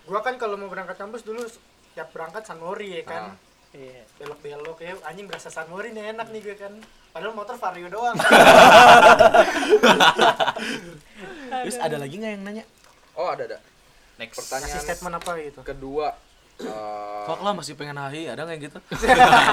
[0.02, 1.44] Gua kan kalau mau berangkat kampus dulu
[1.92, 3.22] tiap berangkat San Mori ya kan.
[3.30, 3.45] Ah.
[3.76, 4.02] Iya.
[4.16, 6.72] Belok-belok ya anjing berasa San Mori nih enak nih gue kan.
[7.12, 8.16] Padahal motor Vario doang.
[11.64, 12.64] terus ada lagi nggak yang nanya
[13.16, 13.58] oh ada ada
[14.20, 15.60] next Kasih pertanyaan statement apa gitu.
[15.64, 16.08] kedua
[16.60, 18.78] eh, Fuck lah masih pengen hahi ada nggak yang gitu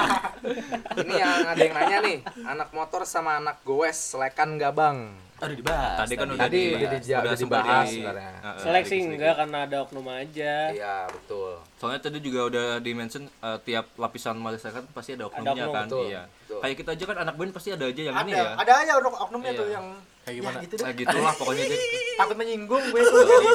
[1.04, 4.98] ini yang ada yang nanya nih anak motor sama anak goes selekan nggak bang
[5.36, 7.02] Aduh dibahas tadi kan udah Tadi dibahas.
[7.02, 8.30] udah udah dibahas di- sebenarnya.
[8.56, 10.54] Seleksi enggak karena ada oknum aja.
[10.70, 15.64] iya betul Soalnya tadi juga udah di mention eh, tiap lapisan masyarakat pasti ada oknumnya
[15.64, 15.86] oknum, kan.
[15.86, 16.22] betul, Iya.
[16.40, 16.58] betul.
[16.60, 18.46] Kayak kita aja kan anak band pasti ada aja yang ada, ini ya.
[18.54, 19.58] ada aja oknum oknumnya Iya.
[19.58, 19.86] tuh yang
[20.24, 20.56] Kayak gimana?
[20.56, 20.84] Ya, gitu deh.
[20.84, 21.80] Nah gitulah pokoknya Jack.
[22.20, 23.46] Takut menyinggung gue tuh jadi.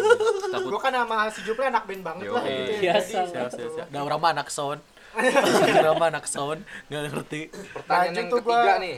[0.52, 2.54] Takut Gue kan sama si Juple anak band banget Yo, lah iya.
[2.54, 2.70] gitu.
[2.70, 2.82] ya.
[2.94, 3.10] Biasa.
[3.10, 3.82] Jadi, Siap, gitu.
[3.90, 4.80] Nah, orang mah anak sound.
[5.12, 7.42] Orang mah anak sound, nggak ngerti.
[7.72, 8.76] pertanyaan yang ketiga gua.
[8.78, 8.94] nih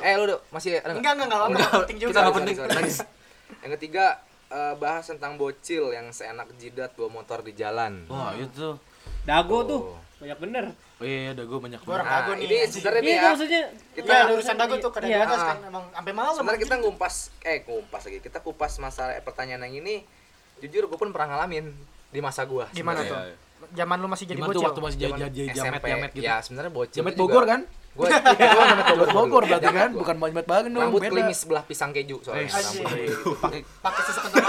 [0.00, 0.98] eh lu udah masih ada nggak?
[0.98, 2.10] Enggak enggak enggak apa penting juga.
[2.10, 2.56] kita nggak penting.
[3.58, 4.04] yang ketiga
[4.48, 8.76] eh, bahas tentang bocil yang seenak jidat bawa motor di jalan Wah, itu.
[9.22, 9.62] Dago Oh.
[9.62, 9.80] tuh.
[10.18, 10.64] Banyak bener.
[10.98, 12.44] Oh iya, udah gue banyak orang Nah, dago nih.
[12.44, 13.62] ini sebenarnya Iya ya maksudnya.
[13.92, 15.18] kita Iya, ada urusan dago tuh kadang Iya.
[15.20, 16.32] kadang kan emang sampai malam.
[16.32, 19.94] sebenarnya kita ngumpas eh ngumpas lagi kita kupas masalah eh, pertanyaan yang ini
[20.60, 21.74] jujur gue pun pernah ngalamin
[22.06, 23.18] di masa gua Gimana tuh?
[23.72, 23.80] Iya, iya.
[23.82, 24.68] Zaman lu masih jadi Gimana tuh bocil.
[24.68, 25.12] waktu masih jadi
[25.50, 26.22] jamet SMP jamet gitu.
[26.22, 27.14] ya sebenarnya bocil Jamet.
[27.16, 27.60] Bogor kan?
[27.92, 30.80] gue jamet Bogor Bogor berarti Jamet kan, bukan jamet Bandung.
[30.82, 33.12] rambut klimis sebelah pisang keju soalnya Eh,
[33.44, 34.44] Pakai Pakai susu kental.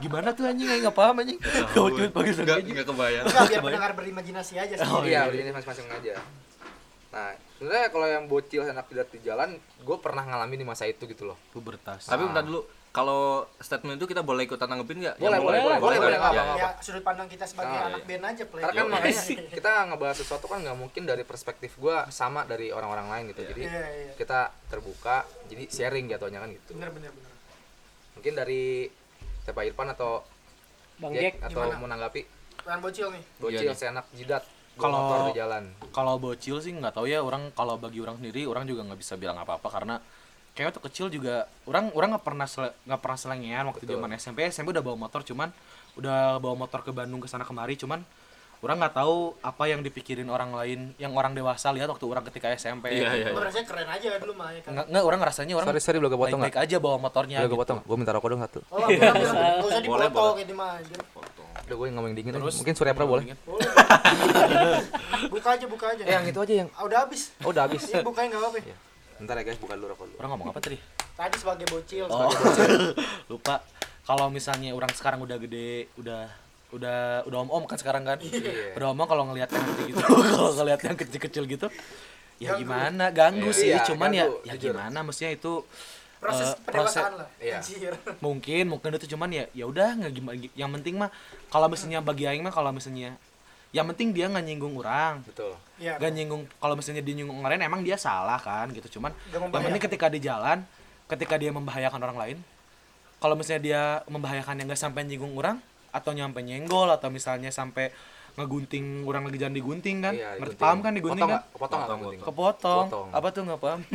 [0.00, 1.38] gimana tuh anjing enggak paham anjing.
[1.70, 2.62] Kau cuma pakai Enggak sengaja.
[2.64, 3.24] enggak kebayang.
[3.24, 4.86] Enggak biar pendengar berimajinasi aja sih.
[4.88, 5.20] Oh, iya iya.
[5.26, 6.14] begini masing-masing aja
[7.10, 11.06] Nah, sebenarnya kalau yang bocil enak jidat di jalan, gue pernah ngalamin di masa itu
[11.06, 11.38] gitu loh.
[11.50, 15.16] pubertas Tapi bentar dulu, kalau statement itu kita boleh ikutan nanggepin nggak?
[15.18, 16.22] Boleh, Yang boleh, boleh, boleh, boleh, kan?
[16.22, 16.70] nggak Ya, apa-apa.
[16.70, 18.94] ya sudut pandang kita sebagai Ah, anak band aja play Karena kan Iya.
[18.94, 19.22] makanya
[19.58, 23.42] kita ngebahas sesuatu kan nggak mungkin dari perspektif gue sama dari orang-orang lain gitu.
[23.44, 24.40] Jadi iya iya kita
[24.70, 26.70] terbuka, jadi sharing jatuhnya kan gitu.
[26.70, 27.30] bener bener bener
[28.14, 28.86] Mungkin dari
[29.42, 30.22] siapa Irfan atau
[30.96, 31.74] Bang Jack Jack, atau gimana?
[31.76, 32.22] mau nanggapi
[32.62, 33.76] Yang bocil nih bocil nih.
[33.76, 35.64] seenak jidat Kalau- motor di jalan.
[35.90, 39.14] kalau bocil sih nggak tahu ya orang kalau bagi orang sendiri orang juga nggak bisa
[39.14, 39.98] bilang apa apa karena
[40.54, 42.46] kayak waktu kecil juga orang orang nggak pernah
[42.86, 45.50] nggak pernah selengean waktu zaman SMP SMP udah bawa motor cuman
[45.98, 48.06] udah bawa motor ke Bandung ke sana kemari cuman
[48.64, 52.48] orang nggak tahu apa yang dipikirin orang lain yang orang dewasa lihat waktu orang ketika
[52.56, 54.70] SMP Iya, iya, gue rasanya keren aja dulu mah ya kan?
[54.72, 57.50] Nggak nggak orang rasanya orang Sorry, sorry, boleh gue potong baik-baik aja bawa motornya gue
[57.50, 57.60] gitu.
[57.60, 57.78] potong?
[57.84, 58.60] Gue minta rokok dong satu.
[58.72, 60.32] oh usah Boleh, dipotong boleh.
[60.40, 60.72] kayak di mah
[61.64, 62.56] Udah gue ngomong dingin Terus?
[62.56, 63.24] Mungkin Surya Pra boleh.
[65.28, 66.02] buka aja buka aja.
[66.08, 67.36] Eh, yang itu aja yang ah, udah habis.
[67.44, 67.84] Oh, udah habis.
[67.92, 68.58] iya bukain nggak apa-apa
[69.16, 70.16] Bentar ya guys, buka dulu rokok dulu.
[70.18, 70.76] orang ngomong apa tadi
[71.14, 72.26] tadi sebagai bocil Oh,
[73.30, 73.62] lupa.
[74.02, 76.28] Kalau misalnya orang sekarang udah gede, udah
[76.70, 78.74] udah udah om om kan sekarang kan, Iya.
[78.74, 80.02] udah om om kalau ngelihat yang kecil gitu,
[80.34, 81.66] kalau ngelihat yang kecil kecil gitu,
[82.36, 82.60] ya Ganggu.
[82.60, 83.04] gimana?
[83.08, 84.74] Ganggu Iya, sih, iya, cuman ya ganggu, ya jujur.
[84.74, 84.98] gimana?
[85.00, 85.52] Mestinya itu
[86.18, 87.58] proses eh, pendewasaan lah Iya.
[88.26, 90.36] mungkin mungkin itu cuman ya ya udah nggak gimana.
[90.52, 91.10] Yang penting mah
[91.46, 93.14] kalau misalnya bagi aing mah kalau misalnya
[93.74, 95.18] yang penting dia nggak nyinggung orang.
[95.26, 95.58] Betul.
[95.76, 95.98] iya.
[95.98, 98.86] Gak nyinggung kalau misalnya dia nyinggung orang lain emang dia salah kan gitu.
[98.96, 100.62] Cuman yang penting ketika di jalan
[101.04, 102.38] ketika dia membahayakan orang lain
[103.18, 105.58] kalau misalnya dia membahayakan yang gak sampai nyinggung orang
[105.90, 107.90] atau nyampe nyenggol atau misalnya sampai
[108.34, 111.38] ngegunting orang lagi jalan digunting kan Iya, ngerti paham kan digunting Potong kan?
[111.38, 111.54] nggak?
[111.54, 112.84] Potong nggak Potong, kepotong.
[112.90, 113.08] Potong.
[113.14, 113.80] apa tuh nggak paham?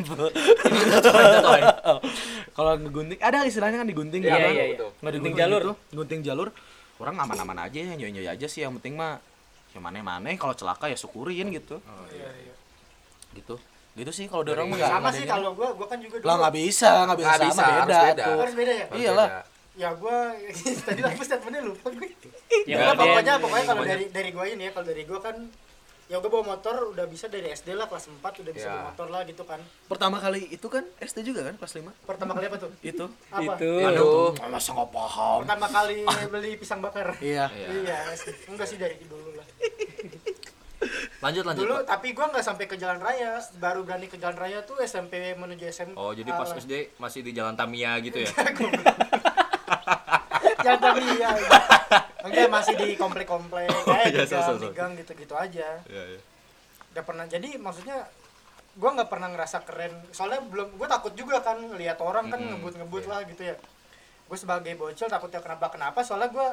[1.60, 1.76] Ya.
[2.56, 4.64] Kalau ngegunting ada istilahnya kan digunting Iya, gitu iya, kan iya.
[4.64, 5.62] Nggak Gunting digunting jalur.
[5.62, 6.48] gitu, gunting jalur.
[7.00, 9.24] Orang aman-aman aja ya nyoy aja sih yang penting mah
[9.70, 11.78] ya mana-mana kalau celaka ya syukurin gitu.
[12.10, 12.54] Iya, iya.
[13.34, 13.56] gitu.
[13.94, 16.26] Gitu sih kalau mah Dari- nggak sama sih kalau gua gua kan juga dulu.
[16.26, 18.26] lah nggak bisa nggak bisa harus beda, beda.
[18.26, 18.40] tuh.
[18.40, 18.86] Harus beda ya?
[18.96, 19.30] Iyalah.
[19.76, 20.18] ya gua
[20.88, 22.08] tadi apa statementnya lupa gue
[22.66, 25.36] Ya, Nah, udah, pokoknya pokoknya kalau dari dari gua ini ya kalau dari gua kan
[26.10, 28.74] ya gua bawa motor udah bisa dari SD lah kelas 4 udah bisa Ya.
[28.74, 29.60] bawa motor lah gitu kan.
[29.86, 32.72] Pertama kali itu kan SD juga kan kelas 5 pertama kali apa tuh?
[32.82, 33.06] Itu.
[33.30, 33.54] Apa?
[33.56, 33.72] Itu.
[33.84, 34.30] Aduh.
[34.48, 35.38] Masa nggak paham?
[35.44, 35.98] Pertama kali
[36.28, 37.14] beli pisang bakar.
[37.20, 37.48] Iya.
[37.52, 37.98] Iya
[38.48, 39.39] enggak sih dari dulu
[41.24, 41.68] Lanjut lanjut.
[41.68, 41.91] dulu Pak.
[41.91, 45.68] tapi gua nggak sampai ke jalan raya baru berani ke jalan raya tuh SMP menuju
[45.68, 46.47] SMP Oh, jadi pas.
[46.55, 48.32] SD masih di Jalan Tamiya gitu ya.
[50.64, 51.30] jalan tapi ya
[52.24, 54.64] enggak masih di komplek-komplek kayak iya, di so, so, gang, so.
[54.64, 56.20] di gang gitu-gitu aja Iya, iya.
[56.95, 58.07] udah pernah jadi maksudnya
[58.76, 63.03] gua nggak pernah ngerasa keren soalnya belum gue takut juga kan lihat orang kan ngebut-ngebut
[63.07, 63.12] iya.
[63.12, 63.55] lah gitu ya
[64.30, 66.47] gue sebagai bocil takutnya kenapa kenapa soalnya gua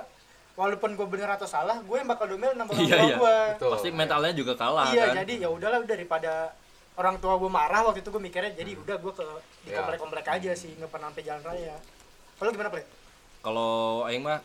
[0.56, 3.16] walaupun gue bener atau salah gue yang bakal domel nama orang Iya, tua iya.
[3.16, 3.70] gue Betul.
[3.70, 5.14] Pasti mentalnya juga kalah iya kan.
[5.18, 6.32] jadi ya udahlah daripada
[6.94, 9.24] orang tua gue marah waktu itu gue mikirnya jadi udah gue ke
[9.62, 9.76] di Ya.
[9.78, 11.76] komplek-komplek aja sih nggak pernah sampai jalan raya
[12.34, 12.84] kalau gimana play
[13.38, 13.70] Kalau
[14.04, 14.40] aing mah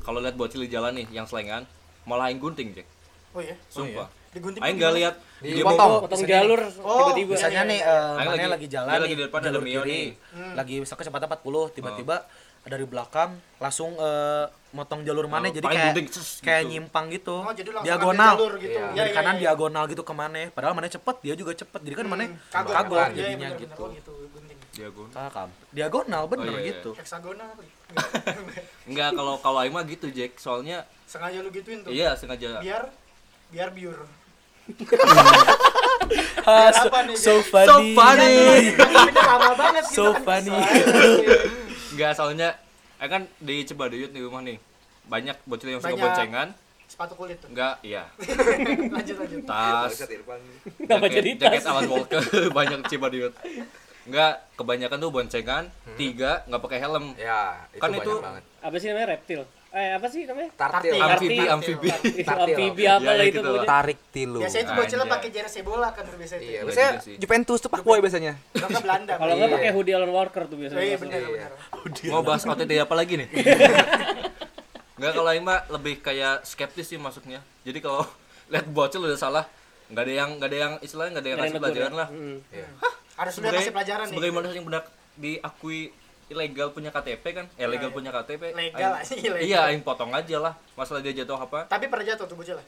[0.00, 1.62] kalau lihat bocil di jalan nih yang selengan
[2.02, 2.88] malah aing gunting, Jack.
[3.30, 4.08] oh iya Sumpah.
[4.30, 4.82] digunting Aing gimana?
[4.82, 5.92] nggak lihat Di dia potong.
[6.00, 7.30] potong jalur Oh, tiba-tiba.
[7.30, 7.86] misalnya iya, nih iya.
[7.86, 10.04] eh, Aing mana lagi- lagi jalan dia nih, lagi di depan ada Mio nih.
[10.32, 10.54] Hmm.
[10.56, 12.16] lagi kecepatan 40 tiba-tiba
[12.64, 16.70] dari belakang langsung eh, motong jalur mana Oh, jadi kayak ces, kayak gitu.
[16.72, 18.86] nyimpang gitu oh jadi diagonal jalur gitu Iya.
[18.86, 19.42] Iya, dari iya, kanan iya.
[19.42, 22.72] diagonal gitu ke mana padahal mana cepet dia juga cepet jadi kan mana Hmm, kagok
[22.72, 23.94] kagok Iya, iya, jadinya bener, gitu bener.
[23.94, 25.48] Gitu gunting Dia gun- Kakam.
[25.68, 26.70] diagonal bener Oh, iya, iya.
[26.72, 27.50] gitu heksagonal
[28.82, 30.38] Enggak, kalau kalau aing mah gitu, Jack.
[30.38, 32.56] Soalnya sengaja lu gituin tuh iya sengaja.
[32.58, 32.88] biar
[33.50, 33.98] biar biur
[36.42, 38.34] Ah, so, nih, so funny So funny.
[38.74, 40.22] Nanggepinnya lama banget gitu So kan.
[40.24, 40.58] funny.
[41.92, 42.48] Enggak, soalnya
[42.96, 44.56] aing kan di Cibaduyut di rumah nih.
[45.04, 46.04] Banyak bocil yang suka Banyak.
[46.04, 46.48] boncengan.
[46.84, 48.04] sepatu kulit tuh Enggak, iya.
[48.94, 49.96] lanjut lanjut Tas.
[49.96, 51.72] Kenapa jaket, jadi jaket tas?
[51.72, 52.20] Alan Walker
[52.58, 53.32] banyak Cibaduyut.
[54.04, 55.64] Enggak, kebanyakan tuh boncengan,
[55.94, 57.16] tiga nggak pakai helm.
[57.16, 58.44] Ya, itu Kan banyak itu- banget.
[58.60, 59.40] Apa sih namanya reptil?
[59.72, 60.52] Eh apa sih namanya?
[60.52, 60.92] Tartil.
[60.92, 61.00] Tartil.
[61.00, 61.48] Amfibi, Tartil.
[61.50, 61.88] amfibi.
[62.20, 63.52] Amfibi apa Ya, lah ya itu gitu.
[63.64, 64.38] Tarik tilu.
[64.38, 67.18] biasanya itu bocilnya pakai jersey bola kan tuh biasanya Iya, itu biasanya gitu.
[67.18, 68.32] Juventus tuh Pak Boy biasanya.
[68.52, 69.56] Kalau Belanda Kalau nggak Iya.
[69.56, 70.82] pakai hoodie Alan Walker tuh biasanya.
[70.82, 71.28] iya benar Iya.
[71.30, 71.50] benar
[72.06, 73.28] Mau bahas OTT apa lagi nih?
[74.96, 77.40] Enggak kalau aing mah lebih kayak skeptis sih masuknya.
[77.62, 78.04] Jadi kalau
[78.52, 79.48] lihat bocil udah salah,
[79.88, 82.08] nggak ada yang nggak ada yang istilahnya nggak ada yang kasih pelajaran lah.
[82.08, 82.36] Mm.
[82.50, 82.66] Iya.
[83.12, 84.82] harus udah kasih pelajaran nih sebagai manusia yang benar
[85.14, 85.80] diakui
[86.32, 87.94] ilegal punya KTP kan, eh legal iya.
[87.94, 88.42] punya KTP.
[88.50, 89.44] Legal aing- ilegal.
[89.44, 90.54] Iya, aing potong aja lah.
[90.72, 91.64] Masalah dia jatuh apa?
[91.66, 92.64] tapi pernah jatuh tuh bocilnya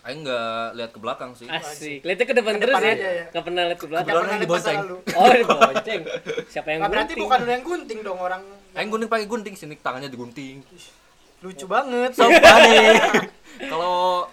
[0.00, 1.44] Aing nggak lihat ke belakang sih.
[1.44, 2.00] Asik.
[2.00, 2.94] Lihatnya ke depan Ke terus depan ya.
[2.94, 3.24] aja ya.
[3.36, 4.06] Pernah lihat ke belakang.
[4.06, 4.78] Nggak Kebetulan pernah lihat dibonceng.
[4.78, 6.00] lalu Oh, dibonceng.
[6.48, 7.24] Siapa yang Nah, berarti gunting?
[7.26, 8.42] bukan lu yang gunting dong orang
[8.72, 10.56] Aing gunting pakai gunting sini tangannya digunting.
[11.38, 12.78] lucu banget So funny.
[13.72, 14.26] Kalau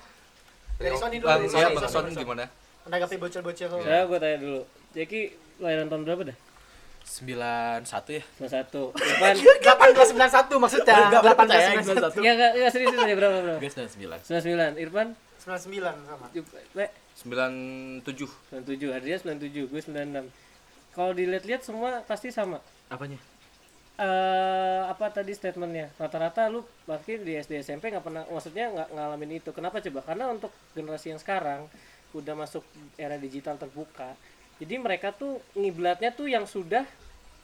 [0.76, 2.46] dari Sony dulu Bang, saya Sony, Bang Son gimana?
[2.84, 4.62] menanggapi bocil-bocil Saya gue tanya dulu.
[4.92, 5.22] Jeki
[5.58, 6.38] lahiran tahun berapa dah?
[7.06, 7.86] 91
[8.18, 8.24] ya.
[8.42, 8.98] 91.
[9.14, 13.60] Irfan 1891 maksudnya Enggak percaya 1891 Enggak, enggak, enggak serius aja berapa berapa?
[13.62, 14.26] Gue 99.
[14.26, 14.84] 99.
[14.84, 15.08] Irfan
[15.46, 16.60] 99 sama Juple
[17.16, 18.02] 97
[18.66, 18.98] 97.
[18.98, 20.98] Adrian 97, gue 96.
[20.98, 22.58] Kalau dilihat-lihat semua pasti sama.
[22.90, 23.22] Apanya?
[23.96, 29.40] eh apa tadi statementnya rata-rata lu bahkan di SD SMP nggak pernah maksudnya nggak ngalamin
[29.40, 31.72] itu kenapa coba karena untuk generasi yang sekarang
[32.12, 32.68] udah masuk
[33.00, 34.20] era digital terbuka
[34.62, 36.88] jadi mereka tuh ngiblatnya tuh yang sudah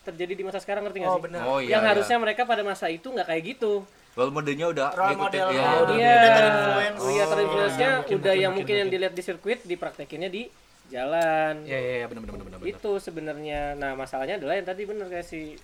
[0.02, 1.90] terjadi di masa sekarang ngerti nggak oh sih benar oh iya yang iya.
[1.94, 3.86] harusnya mereka pada masa itu nggak kayak gitu
[4.18, 7.00] role modelnya udah Role ngikutin model, ya, oh, udah iya udah terinfluence.
[7.00, 8.96] oh, iya terinfluence-nya iya, mungkin, udah mungkin, yang mungkin, mungkin yang mungkin.
[9.00, 10.44] dilihat di sirkuit dipraktekinnya di
[10.92, 12.68] jalan Iya iya iya benar benar benar benar.
[12.68, 15.56] itu sebenarnya nah masalahnya adalah yang tadi bener kayak si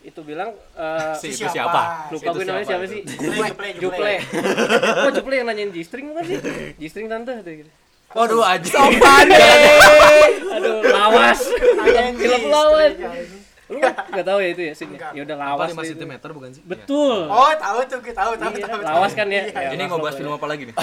[0.00, 1.52] itu bilang eh, Si itu siapa?
[1.52, 1.82] siapa?
[2.08, 4.14] lupa gue namanya siapa siapa sih Juple, Juple, Juple.
[5.04, 6.38] Oh, Juple yang nanyain G-string bukan sih?
[6.80, 7.68] G-string tante gitu.
[8.10, 8.70] Waduh aja.
[10.56, 11.40] Aduh, lawas.
[11.78, 12.92] Nanyain Film di lawas.
[12.98, 13.14] kan.
[13.70, 15.10] Lu enggak tahu ya itu ya Enggak.
[15.14, 15.94] Ya udah Apa lawas 5 lah itu.
[15.94, 16.62] cm bukan sih?
[16.66, 17.18] Betul.
[17.30, 19.42] oh tahu tuh gue tahu tahu Iya, tahu lawas kan ya?
[19.46, 19.60] Iya.
[19.62, 20.36] Ya, ini bahas film ya.
[20.36, 20.74] apa lagi nih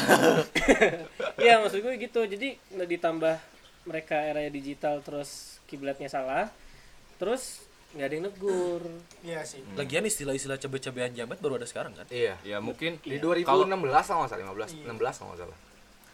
[1.43, 2.21] Iya, maksud gue gitu.
[2.23, 3.36] Jadi udah ditambah
[3.84, 6.47] mereka era digital terus kiblatnya salah.
[7.19, 8.82] Terus nggak ada yang negur.
[9.19, 12.03] iya sih Lagian istilah-istilah cabe-cabean jamet baru ada sekarang kan?
[12.07, 14.91] iya ya mungkin di kalau 2016 kalau nggak salah 15 Iya.
[14.91, 15.57] 16 kalau nggak salah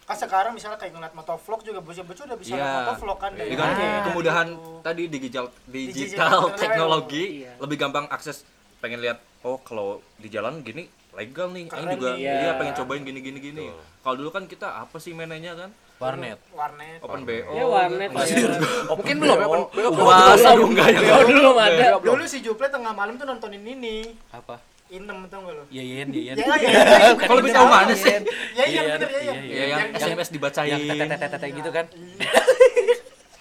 [0.03, 2.59] kan sekarang misalnya kayak ngeliat motovlog juga bocil-bocil udah bisa Iya.
[2.59, 4.71] lihat motovlog kan dari dengan mana, kemudahan gitu.
[4.81, 7.51] tadi digital Digital digital teknologi Iya.
[7.57, 8.43] lebih gampang akses
[8.77, 9.87] pengen lihat oh kalau
[10.17, 12.51] di jalan gini legal nih Keren Aing juga iya Iya.
[12.57, 13.65] pengen cobain gini gini gini
[14.01, 16.35] kalau dulu kan kita apa sih mainnya kan Warnet.
[16.51, 18.49] warnet open bo Ya warnet ya.
[18.91, 19.61] mungkin belum ya Pan?
[19.95, 21.85] wah aduh enggak ya Oh, dulu belum ada.
[21.95, 24.59] dulu si Juple tengah malam tuh nontonin ini Apa?
[24.93, 26.33] Inem tau gak lu Iya iya iya.
[26.37, 28.13] ya ya kalau lebih tahu mana sih
[28.53, 31.85] ya iya ya iya ya yang SMS dibacain Yang tete-tete gitu kan?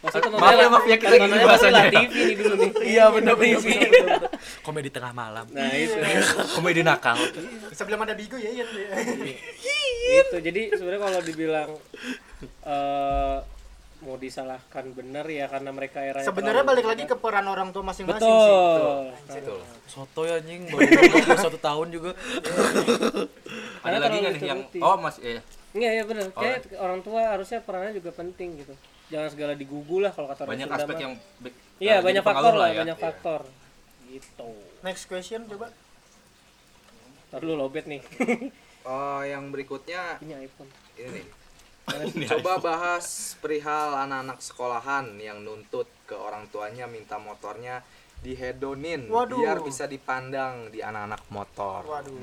[0.02, 1.86] Maksudnya Maaf ya, maaf ya, kita gini bahasanya.
[1.94, 2.70] TV nih dulu nih.
[2.90, 3.66] Iya bener TV.
[4.66, 5.46] Komedi tengah malam.
[5.54, 5.94] Nah, itu.
[6.58, 7.14] komedi nakal
[7.70, 8.66] sebelum ada Bigo ya iya
[10.12, 11.70] itu jadi sebenarnya kalau dibilang
[12.66, 13.36] eh
[14.02, 18.26] mau disalahkan bener ya karena mereka era sebenarnya balik lagi ke peran orang tua masing-masing
[18.26, 18.50] sih.
[18.50, 19.02] Betul.
[19.30, 19.60] Betul.
[19.86, 20.66] Soto ya anjing.
[20.66, 22.10] Baru satu tahun juga.
[22.18, 25.42] ada Karena lagi terlalu nggak nih yang oh mas iya.
[25.72, 26.26] Iya ya bener.
[26.34, 28.74] Kayak orang tua harusnya perannya juga penting gitu.
[29.14, 31.14] Jangan segala digugu lah kalau kata orang banyak aspek yang
[31.78, 32.80] iya eh, banyak faktor lah ya.
[32.82, 33.40] banyak faktor.
[34.10, 34.50] Gitu.
[34.82, 35.70] Next question coba.
[37.30, 38.02] Ntar dulu lobet nih.
[38.82, 40.66] Oh, yang berikutnya ini iPhone.
[40.98, 41.22] ini.
[42.28, 43.06] Coba bahas
[43.38, 47.82] perihal anak-anak sekolahan yang nuntut ke orang tuanya minta motornya
[48.22, 49.34] dihedonin Waduh.
[49.36, 51.82] biar bisa dipandang di anak-anak motor.
[51.84, 52.14] waduh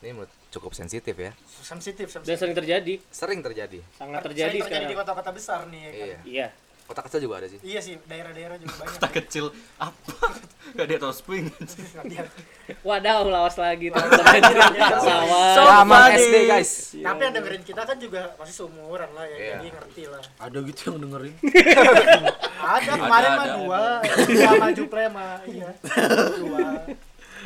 [0.00, 1.30] Ini menurut cukup sensitif ya.
[1.62, 3.78] sensitif dan sensitif sering terjadi Sering terjadi.
[3.94, 6.48] sangat Sering terjadi terjadi sekarang di kota-kota besar nih ya kan Iya.
[6.90, 7.62] Kota kecil juga ada sih.
[7.62, 9.44] iya sih daerah-daerah juga banyak kota kecil
[9.78, 10.26] apa
[10.72, 11.46] gak ada atau spring
[12.02, 12.26] Iya.
[12.80, 14.42] Wadaw, lawas lagi teman-teman.
[15.52, 16.70] Zaman SD guys.
[16.96, 19.54] tapi yang dengerin kita kan juga pasti seumuran lah ya Iya.
[19.56, 21.34] jadi ngerti lah Ada gitu yang dengerin.
[22.74, 23.82] ada kemarin mah ada, dua
[24.26, 25.70] dua maju pre sama iya
[26.42, 26.66] dua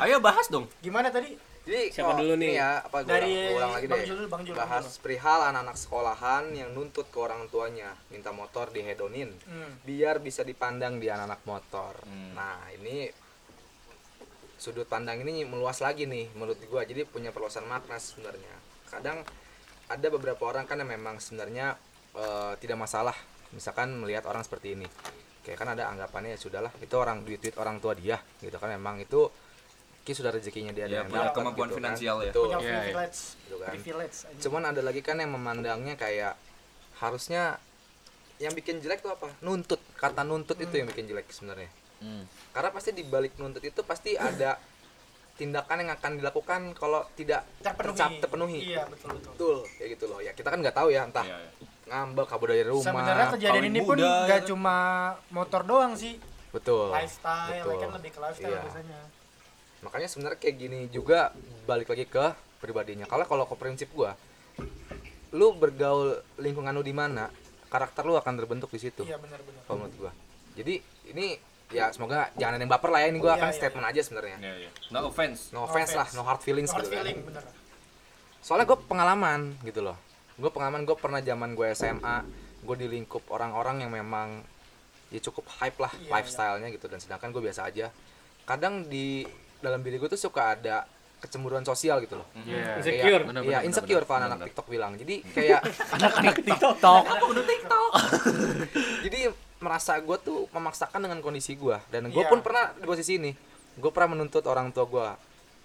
[0.01, 2.49] ayo bahas dong gimana tadi Jadi Siapa kalau dulu nih?
[2.53, 4.05] ini ya, apa gua Dari ulang, gua ulang lagi Bang deh.
[4.05, 8.69] Jul, Bang Jul, Bang Bahas perihal anak-anak sekolahan yang nuntut ke orang tuanya minta motor
[8.69, 9.81] dihedonin hmm.
[9.81, 11.93] biar bisa dipandang di anak-anak motor.
[12.05, 12.37] Hmm.
[12.37, 13.09] Nah, ini
[14.61, 16.85] sudut pandang ini meluas lagi nih menurut gua.
[16.85, 18.55] Jadi punya perluasan makna sebenarnya.
[18.85, 19.25] Kadang
[19.89, 21.73] ada beberapa orang kan yang memang sebenarnya
[22.13, 23.17] eh, tidak masalah
[23.57, 24.85] misalkan melihat orang seperti ini.
[25.41, 29.01] Kayak kan ada anggapannya ya sudahlah itu orang duit-duit orang tua dia gitu kan memang
[29.01, 29.29] itu
[30.05, 31.79] ki sudah rezekinya dia Ya, yang punya dapat kemampuan gitu kan.
[31.81, 32.29] finansial ya.
[32.29, 32.45] Betul.
[32.45, 32.77] punya Iya, iya.
[32.79, 33.71] privilege Gitu kan.
[33.71, 34.39] privilege aja.
[34.39, 36.33] Cuman ada lagi kan yang memandangnya kayak
[36.95, 37.43] harusnya
[38.37, 39.33] yang bikin jelek tuh apa?
[39.41, 39.81] Nuntut.
[39.95, 41.73] Kata nuntut itu yang bikin jelek sebenarnya.
[41.97, 42.23] Hmm.
[42.51, 44.61] Karena pasti di balik nuntut itu pasti ada
[45.33, 48.59] tindakan yang akan dilakukan kalau tidak terpenuhi tercap terpenuhi.
[48.63, 50.19] iya betul betul Betul, kayak gitu loh.
[50.19, 51.49] Ya kita kan nggak tahu ya entah Iya, iya.
[51.87, 52.85] ngambek kabur dari rumah.
[52.85, 54.45] sebenarnya kejadian kawin ini pun nggak ya.
[54.45, 54.77] cuma
[55.29, 56.15] motor doang sih
[56.49, 56.87] betul.
[56.89, 57.77] lifestyle ya betul.
[57.77, 58.61] kan lebih ke lifestyle Iya.
[58.63, 58.99] biasanya
[59.85, 61.29] Makanya sebenarnya kayak gini juga
[61.69, 63.05] balik lagi ke pribadinya.
[63.05, 64.17] Kalau kalau ke prinsip gua,
[65.29, 67.29] lu bergaul lingkungan lu di mana,
[67.69, 69.05] karakter lu akan terbentuk di situ.
[69.05, 70.11] iya benar-benar kalau menurut gua.
[70.57, 70.81] Jadi
[71.13, 71.37] ini
[71.69, 73.07] ya semoga jangan ada yang baper lah ya.
[73.13, 74.37] Ini gua Iya, akan iya, statement aja sebenarnya.
[74.41, 74.69] Iya, iya.
[74.89, 75.53] no offense.
[75.53, 76.17] No offense lah offense.
[76.17, 76.97] no hard feelings hard gitu.
[76.97, 77.45] kan feeling bener
[78.45, 79.97] soalnya gue pengalaman gitu loh.
[80.37, 82.21] Gue pengalaman gue pernah zaman gue SMA
[82.61, 84.45] gue di lingkup orang-orang yang memang
[85.09, 86.85] ya cukup hype lah Iya, lifestyle-nya gitu.
[86.85, 87.89] Dan sedangkan gue biasa aja.
[88.45, 89.25] Kadang di
[89.65, 90.83] dalam diri gue tuh suka ada
[91.17, 92.77] kecemburuan sosial gitu loh Iya.
[92.77, 93.17] Insecure.
[93.17, 94.45] Kayak- Bener, iya bener, insecure bener, kalau bener, anak.
[94.47, 95.59] TikTok bilang jadi kayak
[96.45, 97.03] TikTok.
[99.03, 99.19] jadi
[99.57, 102.27] merasa gue tuh memaksakan dengan kondisi gue dan gue Iya.
[102.27, 103.31] pun pernah di posisi ini
[103.73, 105.05] gue pernah menuntut orang tua gue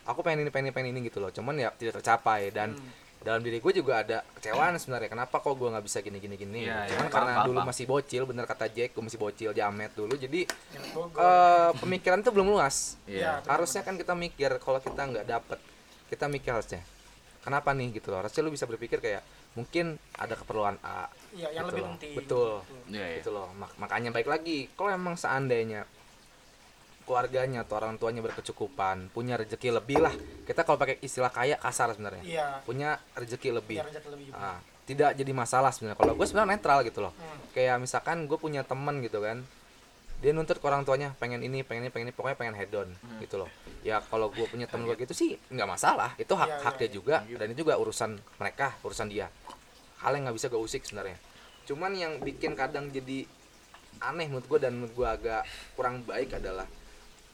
[0.03, 2.73] aku pengen ini pengen ini pengen ini gitu loh cuman ya tidak tercapai dan
[3.21, 5.13] dalam diri gue juga ada kecewaan sebenarnya.
[5.13, 7.85] Kenapa kok gue nggak bisa gini gini gini iya, cuman paham, karena paham, dulu masih
[7.85, 10.15] bocil bener kata Jack gue masih bocil jamet dulu.
[10.17, 10.49] Jadi
[10.97, 11.21] Bogor.
[11.21, 12.97] eh, pemikiran tuh belum luas.
[13.05, 13.45] Iya.
[13.45, 15.59] harusnya kan kita mikir kalau kita nggak dapet
[16.09, 16.81] kita mikir harusnya
[17.45, 18.01] kenapa nih?
[18.01, 18.25] Gitu loh.
[18.25, 19.21] Harusnya lu bisa berpikir kayak
[19.53, 21.11] mungkin ada keperluan A.
[21.37, 21.91] Iya, yang gitu lebih loh.
[21.97, 22.13] penting.
[22.17, 22.51] betul.
[22.89, 23.17] Iya, iya.
[23.21, 23.49] gitu loh.
[23.53, 24.69] Mak- makanya baik lagi.
[24.73, 25.85] Kalau emang seandainya
[27.11, 30.15] keluarganya atau orang tuanya berkecukupan punya rezeki lebih lah.
[30.47, 32.23] Kita kalau pakai istilah kaya kasar sebenarnya.
[32.23, 32.47] Iya.
[32.63, 33.83] punya rezeki lebih.
[33.83, 34.27] Biar rezeki lebih.
[34.31, 35.99] Ah, tidak jadi masalah sebenarnya.
[35.99, 37.11] Kalau gue sebenarnya netral gitu loh.
[37.19, 37.43] Hmm.
[37.51, 39.43] kayak misalkan gue punya temen gitu kan
[40.21, 42.95] dia nuntut ke orang tuanya pengen ini pengen ini pengen ini pokoknya pengen head on
[43.19, 43.51] gitu loh.
[43.83, 46.15] Ya kalau gue punya temen gue gitu sih nggak masalah.
[46.15, 46.95] Itu hak Iya, iya, haknya iya.
[46.95, 49.27] juga dan itu juga urusan mereka urusan dia.
[49.99, 51.19] Hal yang nggak bisa gue usik sebenarnya.
[51.67, 53.27] Cuman yang bikin kadang jadi
[54.01, 55.43] aneh menurut gue dan menurut gue agak
[55.77, 56.69] kurang baik adalah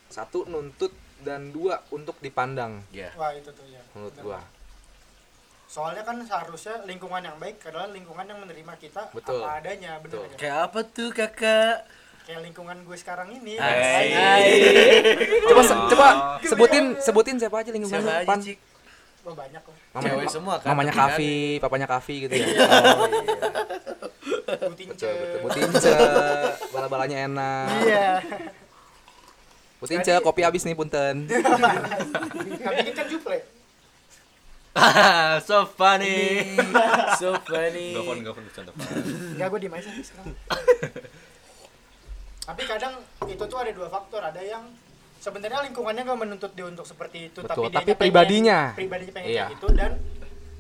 [0.08, 3.10] satu nuntut dan dua untuk dipandang Iya.
[3.14, 3.80] Wah, itu tuh ya.
[3.92, 4.40] menurut gue
[5.66, 9.42] Soalnya kan seharusnya lingkungan yang baik adalah lingkungan yang menerima kita Betul.
[9.42, 10.22] apa adanya, bener Betul.
[10.24, 10.38] nggak?
[10.38, 11.76] Kayak apa tuh kakak?
[12.22, 13.54] Kayak lingkungan gue sekarang ini.
[13.54, 14.08] Hai.
[15.44, 16.06] coba se- coba
[16.40, 18.38] sebutin sebutin siapa aja lingkungan lu Siapa aja Pan?
[18.40, 18.58] cik?
[19.22, 19.76] Wah, banyak loh.
[19.92, 22.46] Mamanya, Cewek semua kan, mamanya Kavi, papanya Kavi gitu ya.
[24.46, 25.02] Butince.
[25.02, 25.38] betul, betul.
[25.42, 25.92] Butince,
[26.70, 27.66] bala-balanya enak.
[27.82, 28.06] Iya.
[29.86, 31.30] Butince, kopi habis nih punten.
[32.66, 33.38] Kami kan juple.
[35.48, 36.52] so funny.
[37.16, 37.94] So funny.
[37.94, 38.72] Gapon, gapon bercanda.
[38.74, 40.34] Enggak, gue aja sih sekarang.
[42.46, 44.20] Tapi kadang itu tuh ada dua faktor.
[44.20, 44.68] Ada yang
[45.18, 48.58] sebenarnya lingkungannya nggak menuntut dia untuk seperti itu, Betul, tapi, tapi dianya pengen- pribadinya.
[48.76, 49.44] pribadinya pengen Iya.
[49.46, 49.90] kayak gitu dan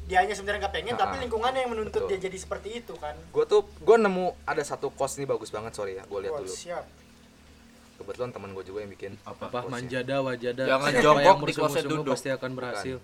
[0.06, 2.10] dianya sebenarnya nggak pengen, tapi Ah, lingkungannya yang menuntut betul.
[2.10, 3.14] dia jadi seperti itu kan.
[3.30, 6.50] Gue tuh, gue nemu ada satu kos ini bagus banget sorry ya, gue lihat dulu.
[6.50, 6.82] siap.
[7.96, 9.12] Kebetulan teman gue juga yang bikin.
[9.24, 9.48] Apa?
[9.48, 9.72] Apa Quotesnya.
[9.72, 12.12] manjada wajada Jangan Siapa jongkok yang di kloset duduk.
[12.12, 12.96] pasti akan berhasil.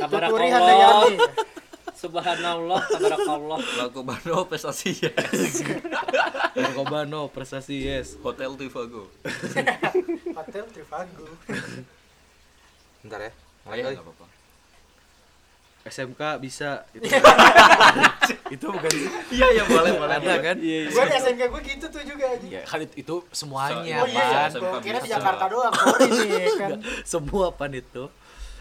[0.00, 0.50] Tabarakallah.
[0.52, 1.16] Handayani.
[1.96, 3.60] Subhanallah, tabarakallah.
[3.80, 5.64] Lagu Bano prestasi yes.
[6.52, 8.20] Narkobano prestasi yes.
[8.20, 9.08] Hotel Trivago.
[10.36, 11.26] Hotel Trivago.
[13.00, 13.32] Bentar ya.
[13.64, 14.25] Nggak apa-apa.
[15.86, 17.06] SMK bisa itu,
[18.54, 20.16] itu bukan sih Iya, iya, boleh, boleh.
[20.16, 22.42] ada kan gue di SMK gue gitu tuh juga aja.
[22.44, 24.50] ya kan itu, itu semuanya Oh iya, Pan.
[24.52, 25.08] gue kira di.
[25.08, 26.70] Jakarta doang, sorry nih kan.
[27.02, 28.04] semua pan itu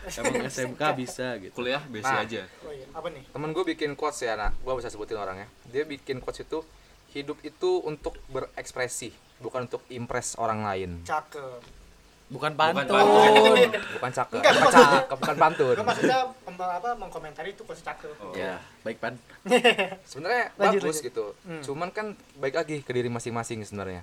[0.08, 2.22] emang SMK bisa gitu Kuliah besi Nah.
[2.22, 2.46] aja.
[2.62, 3.26] Oh iya, apa nih?
[3.26, 5.50] Temen gue bikin quotes ya, nah, gue bisa sebutin orangnya.
[5.66, 6.62] Dia bikin quotes itu
[7.10, 9.10] hidup itu untuk berekspresi,
[9.40, 11.02] bukan untuk impress orang lain.
[11.02, 11.58] Cakep.
[12.26, 13.70] Bukan Bukan pantun pantun.
[13.96, 15.76] Bukan cakep, Enggak, bukan maksudnya- cakep, bukan pantun.
[15.76, 16.20] Gue maksudnya
[16.56, 18.14] apa mengkomentari itu kok cakep.
[18.18, 18.32] Oh.
[18.32, 19.14] ya baik pan
[20.10, 21.08] sebenarnya Lanjut, bagus lanjut.
[21.08, 21.62] gitu Hmm.
[21.62, 22.06] cuman kan
[22.36, 24.02] baik lagi ke diri masing-masing sebenarnya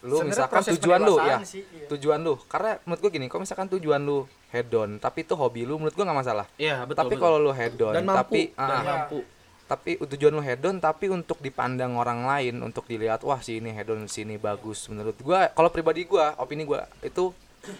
[0.00, 1.84] lu Sebenarnya misalkan tujuan lu ya sih, iya.
[1.88, 5.62] tujuan lu karena menurut gua gini kalau misalkan tujuan lu head on tapi itu hobi
[5.62, 8.40] lu menurut gua nggak masalah iya betul tapi kalau lu head on dan mampu tapi
[8.54, 9.18] dan ah, mampu
[9.66, 13.70] tapi tujuan lu head on tapi untuk dipandang orang lain untuk dilihat wah si ini
[13.70, 17.32] head on sini bagus menurut gua kalau pribadi gua opini gua itu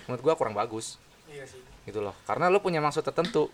[0.04, 1.60] menurut gua kurang bagus Iya sih.
[1.84, 3.48] gitu loh karena lu punya maksud tertentu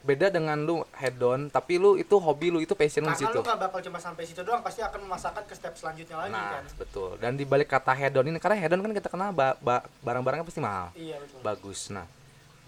[0.00, 3.22] beda dengan lu head on tapi lu itu hobi lu itu passion lu di Karena
[3.24, 6.34] situ lu gak bakal cuma sampai situ doang, pasti akan memasakkan ke step selanjutnya lagi
[6.34, 6.64] Nah, kan.
[6.74, 7.10] betul.
[7.16, 10.58] Dan di balik kata hedon ini karena hedon kan kita kenal ba- ba- barang-barangnya pasti
[10.58, 10.90] mahal.
[10.92, 11.38] Iya betul.
[11.40, 11.86] Bagus.
[11.88, 12.10] Nah,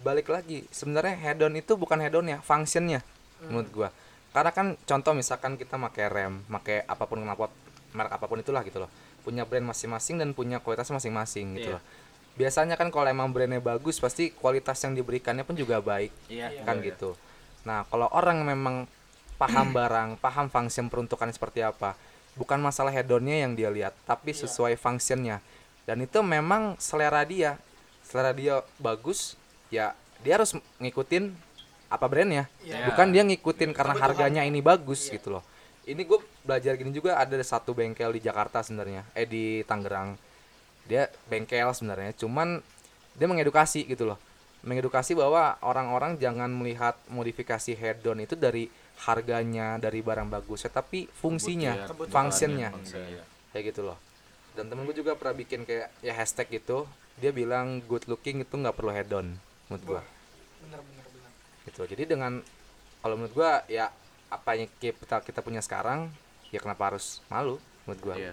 [0.01, 3.51] balik lagi sebenarnya hedon itu bukan hedon ya, functionnya Hmm.
[3.51, 3.89] menurut gua.
[4.31, 7.51] Karena kan contoh misalkan kita pakai rem, pakai apa pun knalpot
[7.91, 8.91] merek apa pun itulah gitu loh.
[9.23, 11.79] Punya brand masing-masing dan punya kualitas masing-masing gitu Iya.
[11.79, 11.85] loh.
[12.35, 16.83] Biasanya kan kalau emang brandnya bagus pasti kualitas yang diberikannya pun juga baik iya kan
[16.83, 17.15] gitu.
[17.63, 18.91] Nah, kalau orang memang
[19.39, 21.95] paham barang, paham function peruntukan seperti apa,
[22.35, 24.47] bukan masalah hedonnya yang dia lihat, tapi Iya.
[24.47, 25.39] sesuai functionnya.
[25.87, 27.55] Dan itu memang selera dia,
[28.03, 29.39] selera dia bagus,
[29.71, 31.31] ya dia harus ngikutin
[31.87, 32.91] apa brandnya, Iya.
[32.91, 34.11] bukan dia ngikutin karena Kebutuhan.
[34.11, 35.23] harganya ini bagus Iya.
[35.23, 35.45] gitu loh.
[35.85, 40.17] Ini gue belajar gini juga ada satu bengkel di Jakarta sebenarnya, eh di Tangerang.
[40.85, 42.61] Dia bengkel sebenarnya, cuman
[43.17, 44.19] dia mengedukasi gitu loh.
[44.65, 48.69] Mengedukasi bahwa orang-orang jangan melihat modifikasi head on itu dari
[49.05, 52.71] harganya dari barang bagus tapi fungsinya functionnya.
[52.95, 53.25] Iya.
[53.51, 53.99] kayak gitu loh.
[54.55, 56.87] Dan temen gue juga pernah bikin kayak ya hashtag gitu.
[57.19, 60.03] Dia bilang good looking itu nggak perlu head on menurut gua.
[60.65, 61.31] Bener bener bener.
[61.69, 62.33] gitu jadi dengan
[63.05, 63.93] kalau menurut gua ya
[64.33, 66.11] apa yang kita kita punya sekarang
[66.51, 68.33] ya kenapa harus malu menurut gua Iya.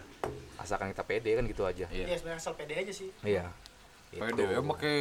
[0.57, 2.05] asalkan kita pede kan gitu aja Iya.
[2.05, 3.09] Iya sebenarnya asal pede aja sih.
[3.21, 3.47] iya
[4.09, 4.43] Pede, Gitu.
[4.45, 4.97] ya pakai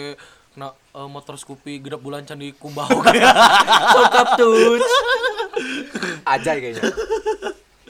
[0.52, 3.22] Nah, eh, motor Scoopy gedap bulan candi kumbau kayak
[3.88, 4.82] Sokap tuh.
[6.24, 6.90] Aja kayaknya.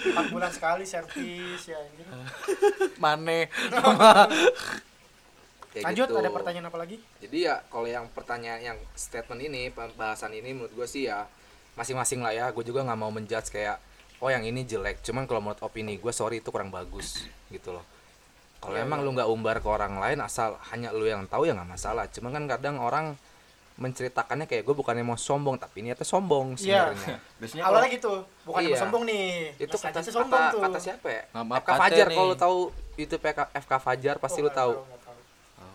[0.02, 2.04] empat bulan sekali servis ya anjir.
[2.96, 3.48] mane.
[5.70, 6.18] Kayak lanjut gitu.
[6.18, 10.72] ada pertanyaan apa lagi Jadi ya kalau yang pertanyaan yang statement ini pembahasan ini menurut
[10.74, 11.24] gue sih ya
[11.74, 12.46] masing-masing lah ya.
[12.50, 13.80] Gue juga nggak mau menjudge kayak
[14.20, 15.00] oh yang ini jelek.
[15.00, 17.84] Cuman kalau menurut opini gue sorry itu kurang bagus gitu loh.
[18.60, 21.56] Kalau Iya, emang lu nggak umbar ke orang lain asal hanya lu yang tahu ya
[21.56, 22.04] nggak masalah.
[22.06, 23.16] Cuman kan kadang orang
[23.80, 26.92] menceritakannya kayak gue bukannya mau sombong tapi niatnya sombong Iya.
[26.92, 27.16] sebenarnya.
[27.40, 28.12] Biasanya awalnya gitu
[28.44, 28.68] bukan Iya.
[28.68, 29.24] mau sombong nih
[29.56, 31.22] itu kata, sombong kata, tuh kata siapa ya?
[31.32, 32.56] Nama FK Fajar kalau lu tahu
[32.94, 34.72] itu PK, FK Fajar pasti Oh, lu tahu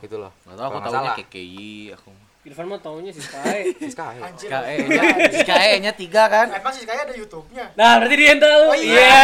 [0.06, 0.30] gitu loh.
[0.46, 1.12] Enggak tahu aku tahunya.
[1.18, 2.10] KKI aku.
[2.46, 3.74] Irfan mah taunya si Sky.
[3.82, 4.22] Siska, ya.
[4.24, 5.02] anjir KE-nya
[5.41, 6.48] KE-nya 3 kan.
[6.54, 8.62] emang sih kayak ada YouTube-nya Nah, berarti dia yang tahu.
[8.64, 8.93] Oh, Iya.
[8.93, 9.22] iya.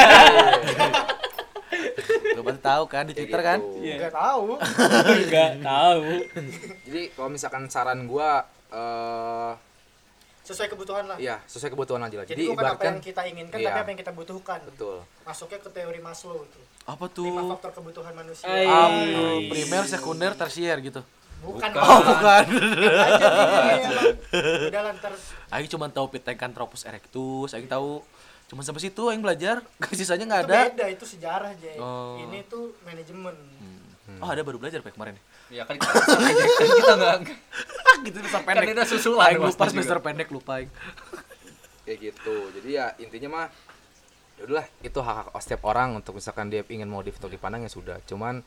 [2.36, 3.60] Lu pasti tahu kan di Twitter kan?
[3.60, 3.78] gitu.
[3.80, 3.96] Iya.
[4.00, 4.46] nggak tahu
[5.22, 6.06] Enggak tahu.
[6.82, 9.54] Jadi kalau misalkan saran gua eh
[10.42, 12.26] sesuai kebutuhan lah Iya, sesuai kebutuhan aja lah.
[12.26, 13.68] jadi, Jadi, bukan apa yang kita inginkan Iya.
[13.68, 14.98] tapi apa yang kita butuhkan betul.
[15.22, 17.50] masuknya ke teori Maslow tuh Apa lima tuh?
[17.54, 18.50] faktor kebutuhan manusia.
[18.50, 18.90] Apa?
[19.48, 21.06] Primer, sekunder, tersier gitu.
[21.42, 22.46] Bukan Oh, bukan.
[22.46, 22.86] ini
[23.82, 24.06] emang
[24.68, 25.12] udah lantar
[25.50, 28.06] Aing cuma tahu Pithecanthropus erectus, aing tahu
[28.46, 29.60] cuma sampai situ aing belajar.
[29.92, 30.60] Sisanya nggak itu ada.
[30.68, 32.20] beda itu sejarah Jay Oh.
[32.20, 33.36] ini tuh manajemen
[34.14, 35.16] Oh, ada baru belajar Pak kemarin.
[35.48, 36.36] Ya kan kita kan
[36.68, 37.18] kita enggak
[38.06, 38.68] gitu semester kan pendek.
[38.70, 40.70] kita susulan Aing lupa semester pendek lupa aing.
[41.82, 42.36] Kayak gitu.
[42.54, 43.46] Jadi ya intinya mah
[44.36, 47.72] ya udahlah itu hak hak setiap orang untuk misalkan dia ingin modif untuk dipandang ya
[47.72, 47.98] sudah.
[48.04, 48.44] Cuman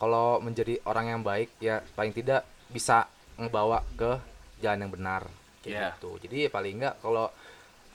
[0.00, 2.42] kalau menjadi orang yang baik ya paling tidak
[2.72, 3.04] bisa
[3.36, 4.16] ngebawa ke
[4.58, 5.22] jalan yang benar
[5.60, 5.88] kayak Iya.
[5.94, 6.10] gitu.
[6.24, 7.28] Jadi ya paling enggak kalau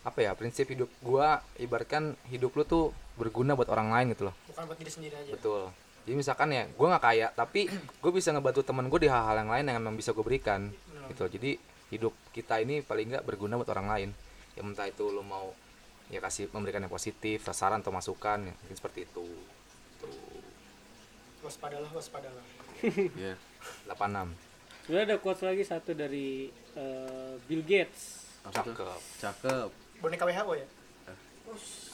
[0.06, 2.86] apa ya prinsip hidup gua ibaratkan hidup lu tuh
[3.18, 4.36] berguna buat orang lain gitu loh.
[4.54, 5.74] bukan buat diri sendiri aja Betul.
[6.06, 9.50] Jadi misalkan ya, gue nggak kaya, tapi gue bisa ngebantu teman gue di hal-hal yang
[9.50, 10.70] lain yang emang bisa gue berikan,
[11.10, 11.26] gitu.
[11.26, 11.58] Jadi
[11.90, 14.10] hidup kita ini paling nggak berguna buat orang lain.
[14.54, 15.50] Ya entah itu lo mau
[16.14, 19.26] ya kasih memberikan yang positif, saran atau masukan, ya, mungkin seperti itu.
[21.46, 22.44] Waspadalah waspadalah
[23.16, 23.38] Iya.
[23.88, 24.34] 86.
[24.84, 28.26] Sebenarnya ada quotes lagi satu dari eh, Bill Gates.
[28.44, 28.74] Cakep.
[29.18, 29.70] Cakep.
[29.96, 30.68] boneka WHO ya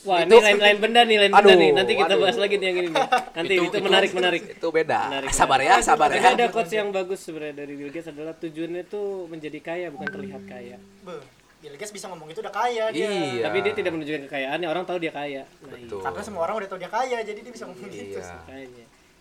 [0.01, 1.69] Wah, Itu- ini lain-lain benda nih, lain benda nih.
[1.71, 2.25] Nanti kita aduh.
[2.25, 3.05] bahas lagi nih yang ini nih.
[3.37, 4.41] Nanti itu, menarik, menarik.
[4.49, 4.99] Itu beda.
[5.07, 6.33] Menarik, sabar ya, sabar Tapi ya.
[6.33, 10.41] ada quotes yang bagus sebenarnya dari Bill Gates adalah tujuannya tuh menjadi kaya bukan terlihat
[10.49, 10.81] kaya.
[11.05, 11.21] Be,
[11.61, 13.45] Bill Gates bisa ngomong itu udah kaya dia Iya.
[13.45, 15.43] Tapi dia tidak menunjukkan kekayaannya, orang tahu dia kaya.
[15.61, 16.01] Nah, Betul.
[16.01, 18.35] karena semua orang udah tahu dia kaya jadi dia bisa ngomong gitu Iya.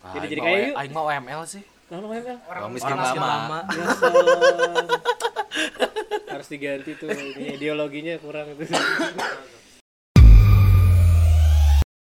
[0.00, 0.76] Ah, Jadi jadi mah kaya W- yuk.
[0.80, 1.62] Aing mau OML sih.
[1.90, 2.38] Lama Mel.
[2.46, 3.58] orang miskin miskin lama.
[6.30, 8.64] Harus diganti tuh ideologinya kurang itu.